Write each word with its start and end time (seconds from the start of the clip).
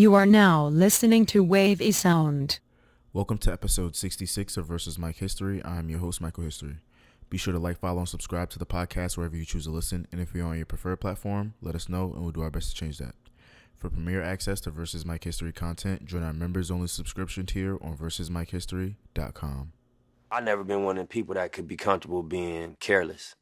You 0.00 0.14
are 0.14 0.24
now 0.24 0.66
listening 0.68 1.26
to 1.26 1.44
Wavy 1.44 1.92
Sound. 1.92 2.58
Welcome 3.12 3.36
to 3.36 3.52
episode 3.52 3.94
66 3.94 4.56
of 4.56 4.64
Versus 4.64 4.98
Mike 4.98 5.18
History. 5.18 5.62
I'm 5.62 5.90
your 5.90 5.98
host, 5.98 6.22
Michael 6.22 6.44
History. 6.44 6.76
Be 7.28 7.36
sure 7.36 7.52
to 7.52 7.58
like, 7.58 7.78
follow, 7.78 7.98
and 7.98 8.08
subscribe 8.08 8.48
to 8.48 8.58
the 8.58 8.64
podcast 8.64 9.18
wherever 9.18 9.36
you 9.36 9.44
choose 9.44 9.64
to 9.64 9.70
listen. 9.70 10.08
And 10.10 10.18
if 10.18 10.32
you're 10.32 10.46
on 10.46 10.56
your 10.56 10.64
preferred 10.64 11.02
platform, 11.02 11.52
let 11.60 11.74
us 11.74 11.90
know 11.90 12.14
and 12.14 12.22
we'll 12.22 12.30
do 12.30 12.40
our 12.40 12.50
best 12.50 12.70
to 12.70 12.76
change 12.76 12.96
that. 12.96 13.14
For 13.76 13.90
premier 13.90 14.22
access 14.22 14.62
to 14.62 14.70
Versus 14.70 15.04
Mike 15.04 15.24
History 15.24 15.52
content, 15.52 16.06
join 16.06 16.22
our 16.22 16.32
members 16.32 16.70
only 16.70 16.88
subscription 16.88 17.44
tier 17.44 17.76
on 17.82 17.94
versusmikehistory.com. 17.98 19.72
I've 20.30 20.44
never 20.44 20.64
been 20.64 20.82
one 20.84 20.96
of 20.96 21.04
the 21.04 21.08
people 21.08 21.34
that 21.34 21.52
could 21.52 21.68
be 21.68 21.76
comfortable 21.76 22.22
being 22.22 22.78
careless. 22.80 23.34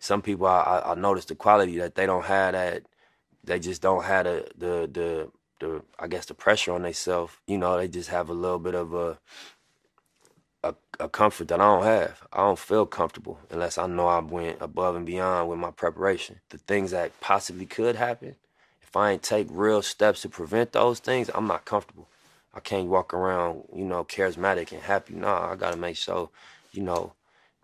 Some 0.00 0.20
people 0.20 0.48
I, 0.48 0.62
I, 0.62 0.90
I 0.90 0.94
noticed 0.96 1.28
the 1.28 1.36
quality 1.36 1.78
that 1.78 1.94
they 1.94 2.06
don't 2.06 2.24
have 2.24 2.54
that 2.54 2.82
they 3.44 3.60
just 3.60 3.80
don't 3.80 4.02
have 4.02 4.24
the 4.24 4.48
the 4.58 4.90
the 4.92 5.30
the 5.62 5.82
I 5.98 6.08
guess 6.08 6.26
the 6.26 6.34
pressure 6.34 6.72
on 6.74 6.82
themselves. 6.82 7.34
You 7.46 7.58
know, 7.58 7.78
they 7.78 7.88
just 7.88 8.10
have 8.10 8.30
a 8.30 8.34
little 8.34 8.60
bit 8.60 8.74
of 8.76 8.94
a, 8.94 9.18
a 10.64 10.74
a 11.00 11.08
comfort 11.08 11.48
that 11.48 11.60
I 11.60 11.64
don't 11.64 11.84
have. 11.84 12.22
I 12.32 12.38
don't 12.38 12.58
feel 12.58 12.86
comfortable 12.86 13.38
unless 13.50 13.78
I 13.78 13.86
know 13.86 14.08
I 14.08 14.20
went 14.20 14.58
above 14.60 14.96
and 14.96 15.06
beyond 15.06 15.48
with 15.48 15.58
my 15.58 15.70
preparation. 15.72 16.40
The 16.50 16.58
things 16.58 16.92
that 16.92 17.18
possibly 17.20 17.66
could 17.66 17.96
happen, 17.96 18.36
if 18.82 18.96
I 18.96 19.12
ain't 19.12 19.22
take 19.22 19.48
real 19.50 19.82
steps 19.82 20.22
to 20.22 20.28
prevent 20.28 20.72
those 20.72 21.00
things, 21.00 21.30
I'm 21.34 21.46
not 21.48 21.64
comfortable. 21.64 22.08
I 22.54 22.60
can't 22.60 22.88
walk 22.88 23.14
around, 23.14 23.64
you 23.74 23.84
know, 23.84 24.04
charismatic 24.04 24.72
and 24.72 24.82
happy. 24.82 25.14
Nah, 25.14 25.52
I 25.52 25.56
gotta 25.56 25.78
make 25.78 25.96
sure, 25.96 26.30
you 26.72 26.82
know, 26.82 27.14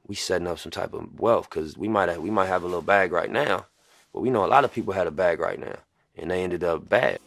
we 0.06 0.15
setting 0.15 0.48
up 0.48 0.59
some 0.59 0.73
type 0.73 0.95
of 0.95 1.20
wealth 1.20 1.51
because 1.51 1.76
we 1.76 1.88
might 1.88 2.09
have, 2.09 2.20
we 2.20 2.30
might 2.30 2.46
have 2.46 2.62
a 2.62 2.66
little 2.66 2.82
bag 2.82 3.12
right 3.12 3.30
now, 3.30 3.66
but 4.15 4.20
we 4.23 4.30
know 4.30 4.45
a 4.45 4.48
lot 4.48 4.65
of 4.65 4.73
people 4.73 4.95
had 4.95 5.06
a 5.06 5.10
bag 5.12 5.40
right 5.40 5.60
now 5.60 5.76
and 6.16 6.30
they 6.30 6.42
ended 6.42 6.65
up 6.65 6.88
bad. 6.88 7.20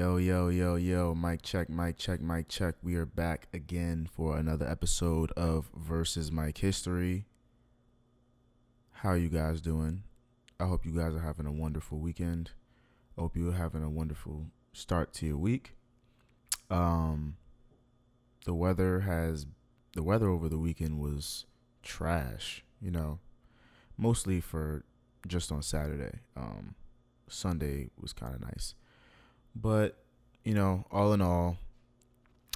Yo, 0.00 0.16
yo, 0.16 0.48
yo, 0.48 0.76
yo, 0.76 1.14
mic 1.14 1.42
check, 1.42 1.68
mic 1.68 1.98
check, 1.98 2.22
mic 2.22 2.48
check. 2.48 2.74
We 2.82 2.94
are 2.94 3.04
back 3.04 3.48
again 3.52 4.08
for 4.10 4.38
another 4.38 4.66
episode 4.66 5.30
of 5.32 5.68
Versus 5.76 6.32
Mike 6.32 6.56
History. 6.56 7.26
How 8.92 9.12
you 9.12 9.28
guys 9.28 9.60
doing? 9.60 10.04
I 10.58 10.64
hope 10.64 10.86
you 10.86 10.96
guys 10.96 11.14
are 11.14 11.20
having 11.20 11.44
a 11.44 11.52
wonderful 11.52 11.98
weekend. 11.98 12.52
I 13.18 13.20
hope 13.20 13.36
you're 13.36 13.52
having 13.52 13.84
a 13.84 13.90
wonderful 13.90 14.46
start 14.72 15.12
to 15.16 15.26
your 15.26 15.36
week. 15.36 15.76
Um 16.70 17.36
the 18.46 18.54
weather 18.54 19.00
has 19.00 19.44
the 19.92 20.02
weather 20.02 20.30
over 20.30 20.48
the 20.48 20.56
weekend 20.56 20.98
was 20.98 21.44
trash, 21.82 22.64
you 22.80 22.90
know. 22.90 23.18
Mostly 23.98 24.40
for 24.40 24.82
just 25.26 25.52
on 25.52 25.60
Saturday. 25.60 26.20
Um 26.34 26.74
Sunday 27.28 27.90
was 28.00 28.14
kind 28.14 28.34
of 28.34 28.40
nice. 28.40 28.74
But 29.54 29.96
you 30.44 30.54
know, 30.54 30.84
all 30.90 31.12
in 31.12 31.20
all, 31.20 31.58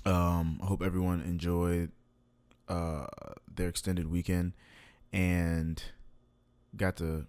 um, 0.04 0.58
I 0.62 0.66
hope 0.66 0.82
everyone 0.82 1.20
enjoyed 1.20 1.90
uh, 2.68 3.06
their 3.52 3.68
extended 3.68 4.10
weekend 4.10 4.52
and 5.12 5.82
got 6.76 6.96
to 6.96 7.26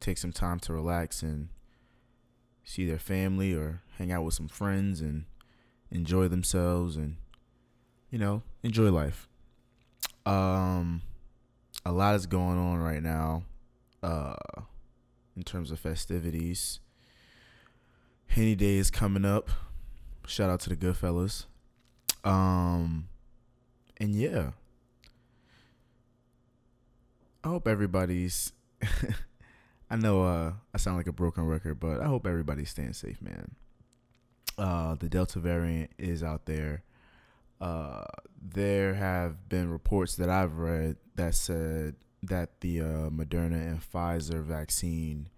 take 0.00 0.18
some 0.18 0.32
time 0.32 0.58
to 0.60 0.72
relax 0.72 1.22
and 1.22 1.48
see 2.64 2.86
their 2.86 2.98
family 2.98 3.52
or 3.54 3.82
hang 3.98 4.10
out 4.10 4.24
with 4.24 4.34
some 4.34 4.48
friends 4.48 5.00
and 5.00 5.24
enjoy 5.90 6.26
themselves 6.28 6.96
and 6.96 7.16
you 8.10 8.18
know 8.18 8.42
enjoy 8.62 8.90
life. 8.90 9.28
Um, 10.24 11.02
a 11.84 11.92
lot 11.92 12.14
is 12.14 12.26
going 12.26 12.58
on 12.58 12.78
right 12.78 13.02
now, 13.02 13.44
uh, 14.02 14.34
in 15.36 15.42
terms 15.42 15.70
of 15.70 15.80
festivities. 15.80 16.80
Henny 18.32 18.54
Day 18.54 18.76
is 18.76 18.90
coming 18.90 19.26
up. 19.26 19.50
Shout 20.26 20.48
out 20.48 20.60
to 20.60 20.70
the 20.70 20.76
Goodfellas. 20.76 21.44
Um, 22.24 23.10
and 23.98 24.16
yeah, 24.16 24.52
I 27.44 27.48
hope 27.48 27.68
everybody's. 27.68 28.54
I 29.90 29.96
know 29.96 30.22
uh, 30.22 30.52
I 30.72 30.78
sound 30.78 30.96
like 30.96 31.08
a 31.08 31.12
broken 31.12 31.46
record, 31.46 31.78
but 31.78 32.00
I 32.00 32.06
hope 32.06 32.26
everybody's 32.26 32.70
staying 32.70 32.94
safe, 32.94 33.20
man. 33.20 33.54
Uh, 34.56 34.94
the 34.94 35.10
Delta 35.10 35.38
variant 35.38 35.90
is 35.98 36.22
out 36.22 36.46
there. 36.46 36.84
Uh, 37.60 38.04
there 38.40 38.94
have 38.94 39.46
been 39.50 39.68
reports 39.68 40.16
that 40.16 40.30
I've 40.30 40.56
read 40.56 40.96
that 41.16 41.34
said 41.34 41.96
that 42.22 42.62
the 42.62 42.80
uh, 42.80 43.10
Moderna 43.10 43.56
and 43.56 43.82
Pfizer 43.82 44.42
vaccine 44.42 45.28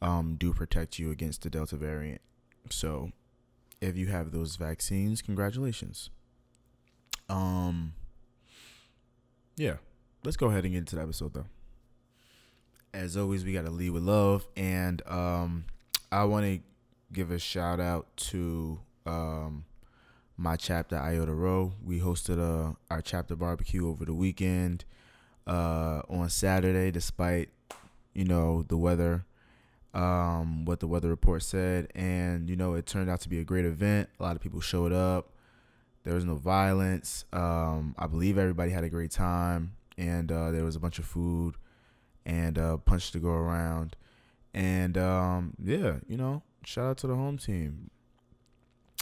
um, 0.00 0.36
do 0.38 0.52
protect 0.52 0.98
you 0.98 1.10
against 1.10 1.42
the 1.42 1.50
Delta 1.50 1.76
variant. 1.76 2.20
So, 2.70 3.12
if 3.80 3.96
you 3.96 4.06
have 4.08 4.32
those 4.32 4.56
vaccines, 4.56 5.22
congratulations. 5.22 6.10
Um, 7.28 7.94
yeah, 9.56 9.76
let's 10.24 10.36
go 10.36 10.46
ahead 10.48 10.64
and 10.64 10.72
get 10.72 10.78
into 10.78 10.96
the 10.96 11.02
episode 11.02 11.34
though. 11.34 11.46
As 12.94 13.16
always, 13.16 13.44
we 13.44 13.52
got 13.52 13.64
to 13.64 13.70
lead 13.70 13.90
with 13.90 14.02
love, 14.02 14.46
and 14.56 15.02
um, 15.06 15.64
I 16.10 16.24
want 16.24 16.46
to 16.46 16.60
give 17.12 17.30
a 17.30 17.38
shout 17.38 17.80
out 17.80 18.06
to 18.16 18.80
um 19.06 19.64
my 20.36 20.56
chapter 20.56 20.96
Iota 20.96 21.34
Rho. 21.34 21.74
We 21.84 22.00
hosted 22.00 22.38
a 22.38 22.76
our 22.90 23.02
chapter 23.02 23.36
barbecue 23.36 23.88
over 23.88 24.04
the 24.04 24.14
weekend 24.14 24.84
uh, 25.46 26.02
on 26.08 26.28
Saturday, 26.30 26.90
despite 26.90 27.50
you 28.14 28.24
know 28.24 28.62
the 28.62 28.76
weather 28.76 29.26
um, 29.94 30.64
what 30.64 30.80
the 30.80 30.86
weather 30.86 31.08
report 31.08 31.42
said, 31.42 31.90
and 31.94 32.48
you 32.48 32.56
know 32.56 32.74
it 32.74 32.86
turned 32.86 33.10
out 33.10 33.20
to 33.22 33.28
be 33.28 33.40
a 33.40 33.44
great 33.44 33.64
event. 33.64 34.08
A 34.18 34.22
lot 34.22 34.36
of 34.36 34.42
people 34.42 34.60
showed 34.60 34.92
up. 34.92 35.32
There 36.04 36.14
was 36.14 36.24
no 36.24 36.36
violence. 36.36 37.24
Um, 37.32 37.94
I 37.98 38.06
believe 38.06 38.38
everybody 38.38 38.70
had 38.70 38.84
a 38.84 38.88
great 38.88 39.10
time, 39.10 39.74
and 39.96 40.30
uh, 40.30 40.50
there 40.50 40.64
was 40.64 40.76
a 40.76 40.80
bunch 40.80 40.98
of 40.98 41.04
food 41.04 41.56
and 42.24 42.58
uh, 42.58 42.76
punch 42.78 43.10
to 43.12 43.18
go 43.18 43.30
around. 43.30 43.96
And 44.54 44.96
um, 44.96 45.54
yeah, 45.62 45.96
you 46.06 46.16
know, 46.16 46.42
shout 46.64 46.86
out 46.86 46.98
to 46.98 47.06
the 47.06 47.14
home 47.14 47.38
team. 47.38 47.90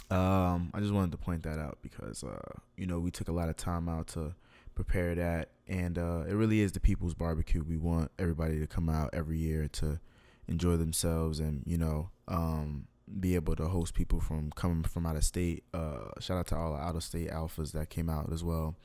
Um, 0.09 0.71
I 0.73 0.79
just 0.79 0.93
wanted 0.93 1.11
to 1.11 1.17
point 1.17 1.43
that 1.43 1.59
out 1.59 1.79
because 1.81 2.23
uh, 2.23 2.59
you 2.77 2.87
know 2.87 2.99
we 2.99 3.11
took 3.11 3.27
a 3.27 3.33
lot 3.33 3.49
of 3.49 3.57
time 3.57 3.89
out 3.89 4.07
to 4.09 4.33
prepare 4.73 5.15
that, 5.15 5.49
and 5.67 5.97
uh, 5.97 6.23
it 6.27 6.33
really 6.33 6.61
is 6.61 6.71
the 6.71 6.79
people's 6.79 7.13
barbecue. 7.13 7.63
We 7.63 7.77
want 7.77 8.11
everybody 8.17 8.59
to 8.59 8.67
come 8.67 8.89
out 8.89 9.09
every 9.13 9.37
year 9.37 9.67
to 9.73 9.99
enjoy 10.47 10.77
themselves 10.77 11.39
and 11.39 11.63
you 11.65 11.77
know 11.77 12.09
um, 12.27 12.87
be 13.19 13.35
able 13.35 13.55
to 13.55 13.67
host 13.67 13.93
people 13.93 14.19
from 14.19 14.51
coming 14.51 14.83
from 14.83 15.05
out 15.05 15.15
of 15.15 15.23
state. 15.23 15.63
Uh, 15.73 16.09
shout 16.19 16.37
out 16.37 16.47
to 16.47 16.55
all 16.55 16.73
the 16.73 16.79
out 16.79 16.95
of 16.95 17.03
state 17.03 17.29
alphas 17.29 17.71
that 17.71 17.89
came 17.89 18.09
out 18.09 18.31
as 18.31 18.43
well. 18.43 18.75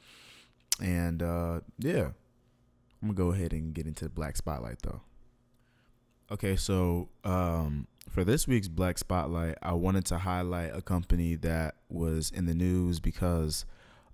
And 0.81 1.22
uh, 1.22 1.61
yeah, 1.78 2.11
I'm 3.03 3.09
gonna 3.09 3.15
go 3.15 3.33
ahead 3.33 3.53
and 3.53 3.75
get 3.75 3.87
into 3.87 4.05
the 4.05 4.11
black 4.11 4.37
spotlight 4.37 4.83
though. 4.83 5.01
Okay, 6.31 6.56
so 6.56 7.09
um, 7.25 7.87
for 8.09 8.25
this 8.25 8.49
week's 8.49 8.69
black 8.69 8.97
spotlight, 8.97 9.59
I 9.62 9.72
wanted 9.75 10.06
to 10.06 10.19
highlight 10.19 10.75
a 10.75 10.81
company 10.81 11.34
that 11.37 11.75
was 11.91 12.31
in 12.31 12.47
the 12.47 12.54
news 12.54 13.01
because 13.01 13.66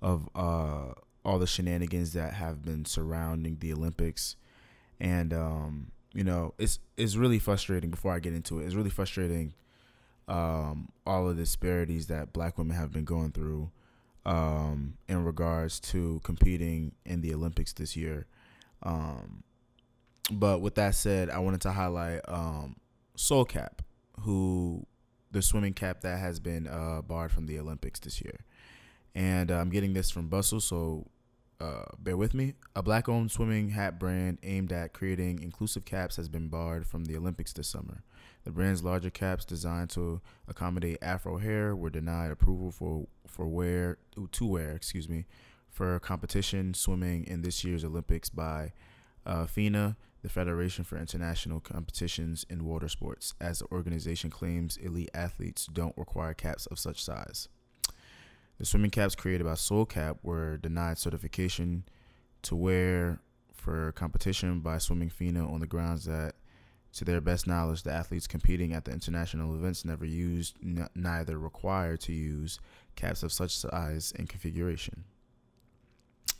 of 0.02 0.28
uh, 0.34 0.94
all 1.24 1.38
the 1.38 1.46
shenanigans 1.46 2.14
that 2.14 2.34
have 2.34 2.64
been 2.64 2.84
surrounding 2.84 3.58
the 3.60 3.72
Olympics, 3.72 4.34
and 4.98 5.32
um, 5.32 5.92
you 6.14 6.24
know, 6.24 6.54
it's 6.58 6.78
it's 6.96 7.16
really 7.16 7.38
frustrating. 7.38 7.90
Before 7.90 8.12
I 8.12 8.18
get 8.18 8.32
into 8.32 8.60
it, 8.60 8.66
it's 8.66 8.74
really 8.74 8.90
frustrating. 8.90 9.54
Um, 10.26 10.90
all 11.06 11.28
of 11.28 11.36
the 11.36 11.42
disparities 11.42 12.08
that 12.08 12.32
Black 12.32 12.58
women 12.58 12.76
have 12.76 12.92
been 12.92 13.04
going 13.04 13.32
through 13.32 13.70
um, 14.26 14.98
in 15.08 15.24
regards 15.24 15.80
to 15.80 16.20
competing 16.22 16.92
in 17.06 17.22
the 17.22 17.32
Olympics 17.32 17.72
this 17.72 17.96
year. 17.96 18.26
Um, 18.82 19.42
but 20.30 20.60
with 20.60 20.74
that 20.74 20.94
said, 20.94 21.30
I 21.30 21.38
wanted 21.38 21.62
to 21.62 21.72
highlight 21.72 22.20
um, 22.28 22.76
Soul 23.16 23.46
Cap, 23.46 23.80
who 24.20 24.86
the 25.30 25.42
swimming 25.42 25.74
cap 25.74 26.02
that 26.02 26.18
has 26.18 26.40
been 26.40 26.66
uh, 26.66 27.02
barred 27.02 27.32
from 27.32 27.46
the 27.46 27.58
Olympics 27.58 28.00
this 28.00 28.20
year. 28.22 28.40
And 29.14 29.50
uh, 29.50 29.56
I'm 29.56 29.70
getting 29.70 29.94
this 29.94 30.10
from 30.10 30.28
Bustle, 30.28 30.60
so 30.60 31.06
uh, 31.60 31.84
bear 31.98 32.16
with 32.16 32.34
me. 32.34 32.54
A 32.76 32.82
black 32.82 33.08
owned 33.08 33.30
swimming 33.30 33.70
hat 33.70 33.98
brand 33.98 34.38
aimed 34.42 34.72
at 34.72 34.92
creating 34.92 35.42
inclusive 35.42 35.84
caps 35.84 36.16
has 36.16 36.28
been 36.28 36.48
barred 36.48 36.86
from 36.86 37.04
the 37.04 37.16
Olympics 37.16 37.52
this 37.52 37.68
summer. 37.68 38.04
The 38.44 38.52
brand's 38.52 38.84
larger 38.84 39.10
caps, 39.10 39.44
designed 39.44 39.90
to 39.90 40.20
accommodate 40.46 40.98
afro 41.02 41.38
hair, 41.38 41.74
were 41.74 41.90
denied 41.90 42.30
approval 42.30 42.70
for, 42.70 43.06
for 43.26 43.46
wear 43.48 43.98
to 44.32 44.46
wear, 44.46 44.70
excuse 44.72 45.08
me, 45.08 45.26
for 45.70 45.98
competition 45.98 46.74
swimming 46.74 47.24
in 47.26 47.42
this 47.42 47.64
year's 47.64 47.84
Olympics 47.84 48.30
by 48.30 48.72
uh, 49.26 49.46
FINA, 49.46 49.96
the 50.22 50.28
Federation 50.28 50.84
for 50.84 50.96
International 50.96 51.60
Competitions 51.60 52.46
in 52.48 52.64
Water 52.64 52.88
Sports, 52.88 53.34
as 53.40 53.58
the 53.58 53.66
organization 53.70 54.30
claims 54.30 54.76
elite 54.78 55.10
athletes 55.12 55.66
don't 55.66 55.96
require 55.98 56.34
caps 56.34 56.66
of 56.66 56.78
such 56.78 57.02
size. 57.02 57.48
The 58.58 58.66
swimming 58.66 58.90
caps 58.90 59.14
created 59.14 59.44
by 59.44 59.54
Soul 59.54 59.86
Cap 59.86 60.18
were 60.22 60.56
denied 60.56 60.98
certification 60.98 61.84
to 62.42 62.56
wear 62.56 63.20
for 63.52 63.92
competition 63.92 64.60
by 64.60 64.78
Swimming 64.78 65.10
FINA 65.10 65.46
on 65.46 65.60
the 65.60 65.66
grounds 65.66 66.06
that, 66.06 66.34
to 66.94 67.04
their 67.04 67.20
best 67.20 67.46
knowledge, 67.46 67.82
the 67.84 67.92
athletes 67.92 68.26
competing 68.26 68.72
at 68.72 68.84
the 68.84 68.92
international 68.92 69.54
events 69.54 69.84
never 69.84 70.04
used, 70.04 70.56
n- 70.62 70.88
neither 70.94 71.38
required 71.38 72.00
to 72.00 72.12
use 72.12 72.58
caps 72.96 73.22
of 73.22 73.32
such 73.32 73.56
size 73.56 74.12
and 74.18 74.28
configuration. 74.28 75.04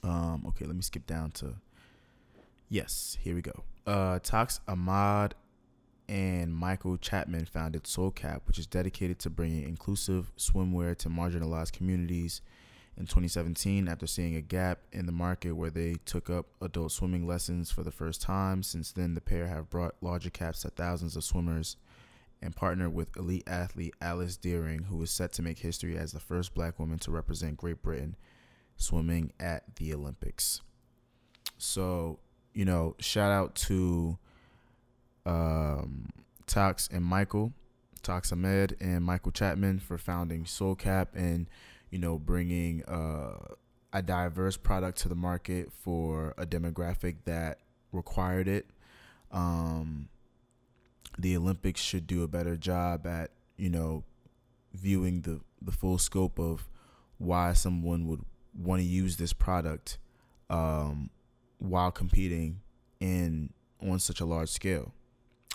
Um, 0.03 0.44
okay, 0.49 0.65
let 0.65 0.75
me 0.75 0.82
skip 0.82 1.06
down 1.06 1.31
to. 1.32 1.55
Yes, 2.69 3.17
here 3.20 3.35
we 3.35 3.43
go. 3.43 3.65
Uh, 3.87 4.19
Toks 4.19 4.61
Ahmed 4.67 5.35
and 6.08 6.55
Michael 6.55 6.96
Chapman 6.96 7.44
founded 7.44 7.87
Soul 7.87 8.10
Cap, 8.10 8.43
which 8.46 8.58
is 8.58 8.66
dedicated 8.66 9.19
to 9.20 9.31
bringing 9.31 9.64
inclusive 9.64 10.32
swimwear 10.37 10.96
to 10.99 11.08
marginalized 11.08 11.72
communities. 11.72 12.40
In 12.96 13.05
2017, 13.05 13.87
after 13.87 14.08
seeing 14.08 14.34
a 14.34 14.40
gap 14.40 14.81
in 14.90 15.06
the 15.06 15.12
market 15.12 15.52
where 15.52 15.70
they 15.70 15.96
took 16.05 16.28
up 16.28 16.46
adult 16.60 16.90
swimming 16.90 17.28
lessons 17.28 17.70
for 17.70 17.84
the 17.84 17.93
first 17.93 18.20
time, 18.20 18.64
since 18.64 18.90
then 18.90 19.14
the 19.14 19.20
pair 19.20 19.46
have 19.46 19.70
brought 19.70 19.94
larger 20.00 20.31
caps 20.31 20.62
to 20.62 20.70
thousands 20.70 21.14
of 21.14 21.22
swimmers 21.22 21.76
and 22.43 22.56
partnered 22.56 22.93
with 22.93 23.16
elite 23.16 23.44
athlete 23.46 23.94
Alice 24.00 24.37
Dearing, 24.37 24.84
who 24.84 25.00
is 25.02 25.10
set 25.10 25.32
to 25.34 25.43
make 25.43 25.58
history 25.58 25.96
as 25.96 26.12
the 26.12 26.20
first 26.20 26.55
black 26.55 26.78
woman 26.78 26.99
to 27.00 27.10
represent 27.10 27.56
Great 27.56 27.82
Britain 27.82 28.16
swimming 28.76 29.32
at 29.38 29.76
the 29.76 29.93
Olympics. 29.93 30.62
So, 31.56 32.19
you 32.55 32.64
know, 32.64 32.96
shout 32.99 33.31
out 33.31 33.55
to 33.56 34.19
um, 35.29 36.09
Toks 36.47 36.89
and 36.91 37.05
Michael, 37.05 37.53
Toks 38.03 38.33
Ahmed 38.33 38.77
and 38.81 39.05
Michael 39.05 39.33
Chapman 39.33 39.79
for 39.79 39.99
founding 39.99 40.47
Soul 40.47 40.75
Cap 40.75 41.11
and, 41.15 41.47
you 41.91 41.99
know, 41.99 42.19
bringing 42.19 42.85
uh, 42.87 43.55
a 43.93 44.03
diverse 44.03 44.57
product 44.57 44.99
to 44.99 45.09
the 45.09 45.15
market 45.15 45.71
for 45.73 46.35
a 46.39 46.47
demographic 46.47 47.17
that 47.27 47.59
required 47.93 48.49
it. 48.49 48.67
Um, 49.31 50.09
the 51.19 51.37
Olympics 51.37 51.81
should 51.81 52.07
do 52.07 52.23
a 52.23 52.29
better 52.29 52.57
job 52.57 53.07
at, 53.07 53.31
you 53.57 53.69
know, 53.69 54.05
viewing 54.73 55.23
the, 55.23 55.41
the 55.61 55.73
full 55.73 55.99
scope 55.99 56.39
of 56.39 56.69
why 57.19 57.53
someone 57.53 58.07
would 58.07 58.25
want 58.57 58.81
to 58.81 58.87
use 58.87 59.17
this 59.17 59.33
product 59.33 59.99
um, 60.49 61.11
while 61.59 61.91
competing 61.91 62.61
in 63.01 63.53
on 63.83 63.99
such 63.99 64.21
a 64.21 64.25
large 64.25 64.49
scale. 64.49 64.93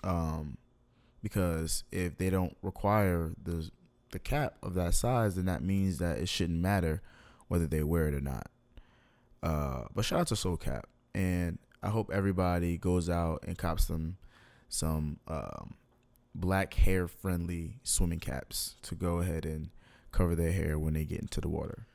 Um, 0.04 0.58
because 1.22 1.84
if 1.92 2.18
they 2.18 2.30
don't 2.30 2.58
require 2.62 3.32
the 3.42 3.70
the 4.12 4.20
cap 4.20 4.56
of 4.62 4.76
that 4.76 4.94
size, 4.94 5.36
then 5.36 5.46
that 5.46 5.64
means 5.64 5.98
that 5.98 6.20
it 6.20 6.30
shouldn't 6.30 6.60
matter 6.60 7.02
whether 7.48 7.66
they 7.66 7.84
wear 7.84 8.08
it 8.08 8.14
or 8.14 8.22
not. 8.22 8.48
Uh, 9.42 9.86
but 9.94 10.06
shout 10.06 10.22
out 10.22 10.28
to 10.28 10.36
Soul 10.36 10.58
Cap, 10.58 10.88
and 11.16 11.58
I 11.82 11.90
hope 11.90 12.12
everybody 12.14 12.78
goes 12.78 13.10
out 13.10 13.44
and 13.46 13.58
cops 13.58 13.86
them 13.86 14.18
some 14.70 15.20
um, 15.28 15.76
black 16.34 16.74
hair 16.76 17.08
friendly 17.08 17.80
swimming 17.84 18.20
caps 18.20 18.76
to 18.84 18.96
go 18.96 19.20
ahead 19.20 19.46
and 19.46 19.70
cover 20.12 20.36
their 20.36 20.52
hair 20.52 20.80
when 20.80 20.94
they 20.94 21.06
get 21.06 21.20
into 21.20 21.42
the 21.42 21.50
water. 21.50 21.88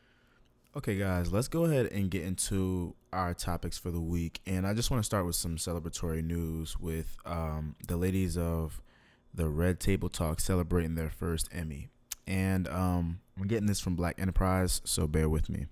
Okay, 0.77 0.97
guys, 0.97 1.33
let's 1.33 1.49
go 1.49 1.65
ahead 1.65 1.87
and 1.87 2.11
get 2.11 2.23
into 2.23 2.95
our 3.13 3.35
topics 3.35 3.79
for 3.79 3.91
the 3.91 4.01
week. 4.01 4.41
And 4.47 4.67
I 4.67 4.75
just 4.75 4.91
want 4.91 5.03
to 5.03 5.07
start 5.07 5.27
with 5.27 5.37
some 5.37 5.57
celebratory 5.57 6.23
news 6.23 6.79
with 6.79 7.17
um, 7.25 7.77
the 7.87 7.97
ladies 7.97 8.37
of 8.37 8.81
the 9.35 9.49
Red 9.49 9.81
Table 9.81 10.09
Talk 10.09 10.41
celebrating 10.41 10.95
their 10.95 11.11
first 11.11 11.49
Emmy. 11.53 11.89
And 12.27 12.69
um, 12.69 13.21
I'm 13.39 13.47
getting 13.47 13.67
this 13.67 13.81
from 13.81 13.97
Black 13.97 14.19
Enterprise, 14.19 14.83
so 14.85 15.07
bear 15.07 15.29
with 15.29 15.49
me. 15.49 15.67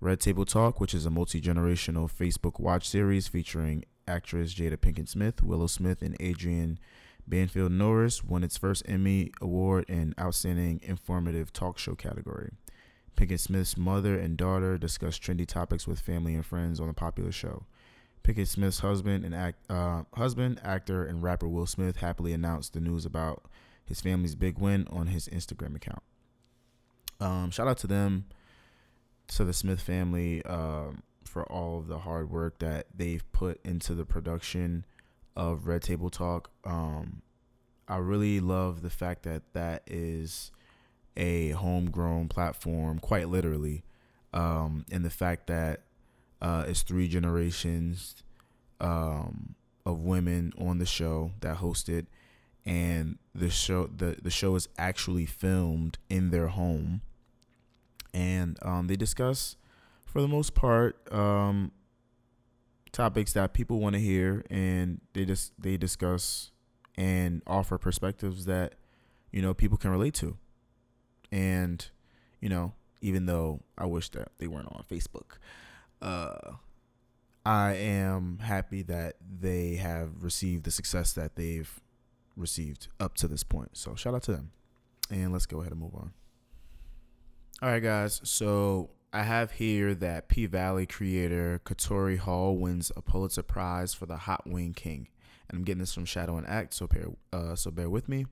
Red 0.00 0.20
Table 0.20 0.44
Talk, 0.44 0.80
which 0.80 0.94
is 0.94 1.04
a 1.04 1.10
multi 1.10 1.40
generational 1.40 2.10
Facebook 2.10 2.58
watch 2.58 2.88
series 2.88 3.28
featuring 3.28 3.84
actress 4.08 4.54
Jada 4.54 4.76
Pinkett 4.76 5.08
Smith, 5.08 5.42
Willow 5.42 5.66
Smith, 5.66 6.00
and 6.00 6.20
Adrienne 6.20 6.78
Banfield 7.26 7.72
Norris, 7.72 8.24
won 8.24 8.42
its 8.42 8.56
first 8.56 8.82
Emmy 8.88 9.30
Award 9.40 9.84
in 9.88 10.14
Outstanding 10.18 10.80
Informative 10.82 11.52
Talk 11.52 11.78
Show 11.78 11.94
category. 11.94 12.50
Pinkett 13.16 13.40
Smith's 13.40 13.76
mother 13.76 14.18
and 14.18 14.36
daughter 14.36 14.78
discuss 14.78 15.18
trendy 15.18 15.46
topics 15.46 15.86
with 15.86 16.00
family 16.00 16.34
and 16.34 16.44
friends 16.44 16.80
on 16.80 16.86
the 16.86 16.94
popular 16.94 17.32
show. 17.32 17.64
Pinkett 18.22 18.48
Smith's 18.48 18.80
husband 18.80 19.24
and 19.24 19.34
act, 19.34 19.58
uh, 19.70 20.04
husband, 20.14 20.60
actor, 20.62 21.04
and 21.04 21.22
rapper 21.22 21.48
Will 21.48 21.66
Smith 21.66 21.96
happily 21.96 22.32
announced 22.32 22.72
the 22.72 22.80
news 22.80 23.04
about 23.04 23.44
his 23.84 24.00
family's 24.00 24.34
big 24.34 24.58
win 24.58 24.86
on 24.90 25.08
his 25.08 25.28
Instagram 25.28 25.74
account. 25.74 26.02
Um, 27.18 27.50
shout 27.50 27.68
out 27.68 27.78
to 27.78 27.86
them, 27.86 28.26
to 29.28 29.44
the 29.44 29.52
Smith 29.52 29.80
family, 29.80 30.44
um, 30.44 31.02
for 31.24 31.44
all 31.50 31.78
of 31.78 31.86
the 31.86 31.98
hard 31.98 32.30
work 32.30 32.58
that 32.58 32.86
they've 32.94 33.24
put 33.32 33.60
into 33.64 33.94
the 33.94 34.04
production 34.04 34.84
of 35.36 35.66
Red 35.66 35.82
Table 35.82 36.10
Talk. 36.10 36.50
Um, 36.64 37.22
I 37.88 37.96
really 37.96 38.40
love 38.40 38.82
the 38.82 38.90
fact 38.90 39.22
that 39.24 39.42
that 39.52 39.82
is 39.86 40.52
a 41.16 41.50
homegrown 41.50 42.28
platform, 42.28 42.98
quite 42.98 43.28
literally, 43.28 43.84
um, 44.32 44.84
and 44.90 45.04
the 45.04 45.10
fact 45.10 45.46
that 45.48 45.82
uh, 46.40 46.64
it's 46.66 46.82
three 46.82 47.08
generations 47.08 48.22
um, 48.80 49.54
of 49.84 50.00
women 50.00 50.52
on 50.58 50.78
the 50.78 50.86
show 50.86 51.32
that 51.40 51.58
hosted, 51.58 52.06
and 52.64 53.18
the 53.34 53.50
show 53.50 53.86
the 53.86 54.16
the 54.22 54.30
show 54.30 54.54
is 54.54 54.68
actually 54.78 55.26
filmed 55.26 55.98
in 56.08 56.30
their 56.30 56.48
home, 56.48 57.02
and 58.14 58.58
um, 58.62 58.86
they 58.86 58.96
discuss, 58.96 59.56
for 60.04 60.20
the 60.20 60.28
most 60.28 60.54
part, 60.54 60.96
um, 61.12 61.72
topics 62.92 63.32
that 63.32 63.52
people 63.52 63.80
want 63.80 63.94
to 63.94 64.00
hear, 64.00 64.44
and 64.50 65.00
they 65.12 65.24
just 65.24 65.52
they 65.60 65.76
discuss 65.76 66.50
and 66.96 67.42
offer 67.46 67.78
perspectives 67.78 68.44
that 68.46 68.74
you 69.30 69.42
know 69.42 69.54
people 69.54 69.78
can 69.78 69.90
relate 69.90 70.14
to. 70.14 70.36
And, 71.32 71.86
you 72.40 72.48
know, 72.48 72.74
even 73.00 73.26
though 73.26 73.60
I 73.78 73.86
wish 73.86 74.08
that 74.10 74.32
they 74.38 74.46
weren't 74.46 74.68
on 74.68 74.84
Facebook, 74.90 75.38
uh, 76.02 76.52
I 77.44 77.74
am 77.74 78.38
happy 78.38 78.82
that 78.82 79.16
they 79.40 79.76
have 79.76 80.22
received 80.22 80.64
the 80.64 80.70
success 80.70 81.12
that 81.14 81.36
they've 81.36 81.80
received 82.36 82.88
up 82.98 83.14
to 83.16 83.28
this 83.28 83.42
point. 83.42 83.76
So 83.76 83.94
shout 83.94 84.14
out 84.14 84.22
to 84.24 84.32
them. 84.32 84.52
And 85.10 85.32
let's 85.32 85.46
go 85.46 85.60
ahead 85.60 85.72
and 85.72 85.80
move 85.80 85.94
on. 85.94 86.12
All 87.62 87.68
right, 87.68 87.82
guys. 87.82 88.20
So 88.24 88.90
I 89.12 89.22
have 89.22 89.52
here 89.52 89.94
that 89.94 90.28
P 90.28 90.46
Valley 90.46 90.86
creator 90.86 91.60
Katori 91.64 92.18
Hall 92.18 92.56
wins 92.56 92.92
a 92.96 93.02
Pulitzer 93.02 93.42
Prize 93.42 93.92
for 93.94 94.06
the 94.06 94.16
Hot 94.16 94.46
Wing 94.46 94.72
King. 94.72 95.08
And 95.48 95.58
I'm 95.58 95.64
getting 95.64 95.80
this 95.80 95.92
from 95.92 96.04
Shadow 96.04 96.36
and 96.36 96.46
Act, 96.46 96.74
so 96.74 96.86
bear, 96.86 97.06
uh, 97.32 97.56
so 97.56 97.70
bear 97.70 97.90
with 97.90 98.08
me. 98.08 98.26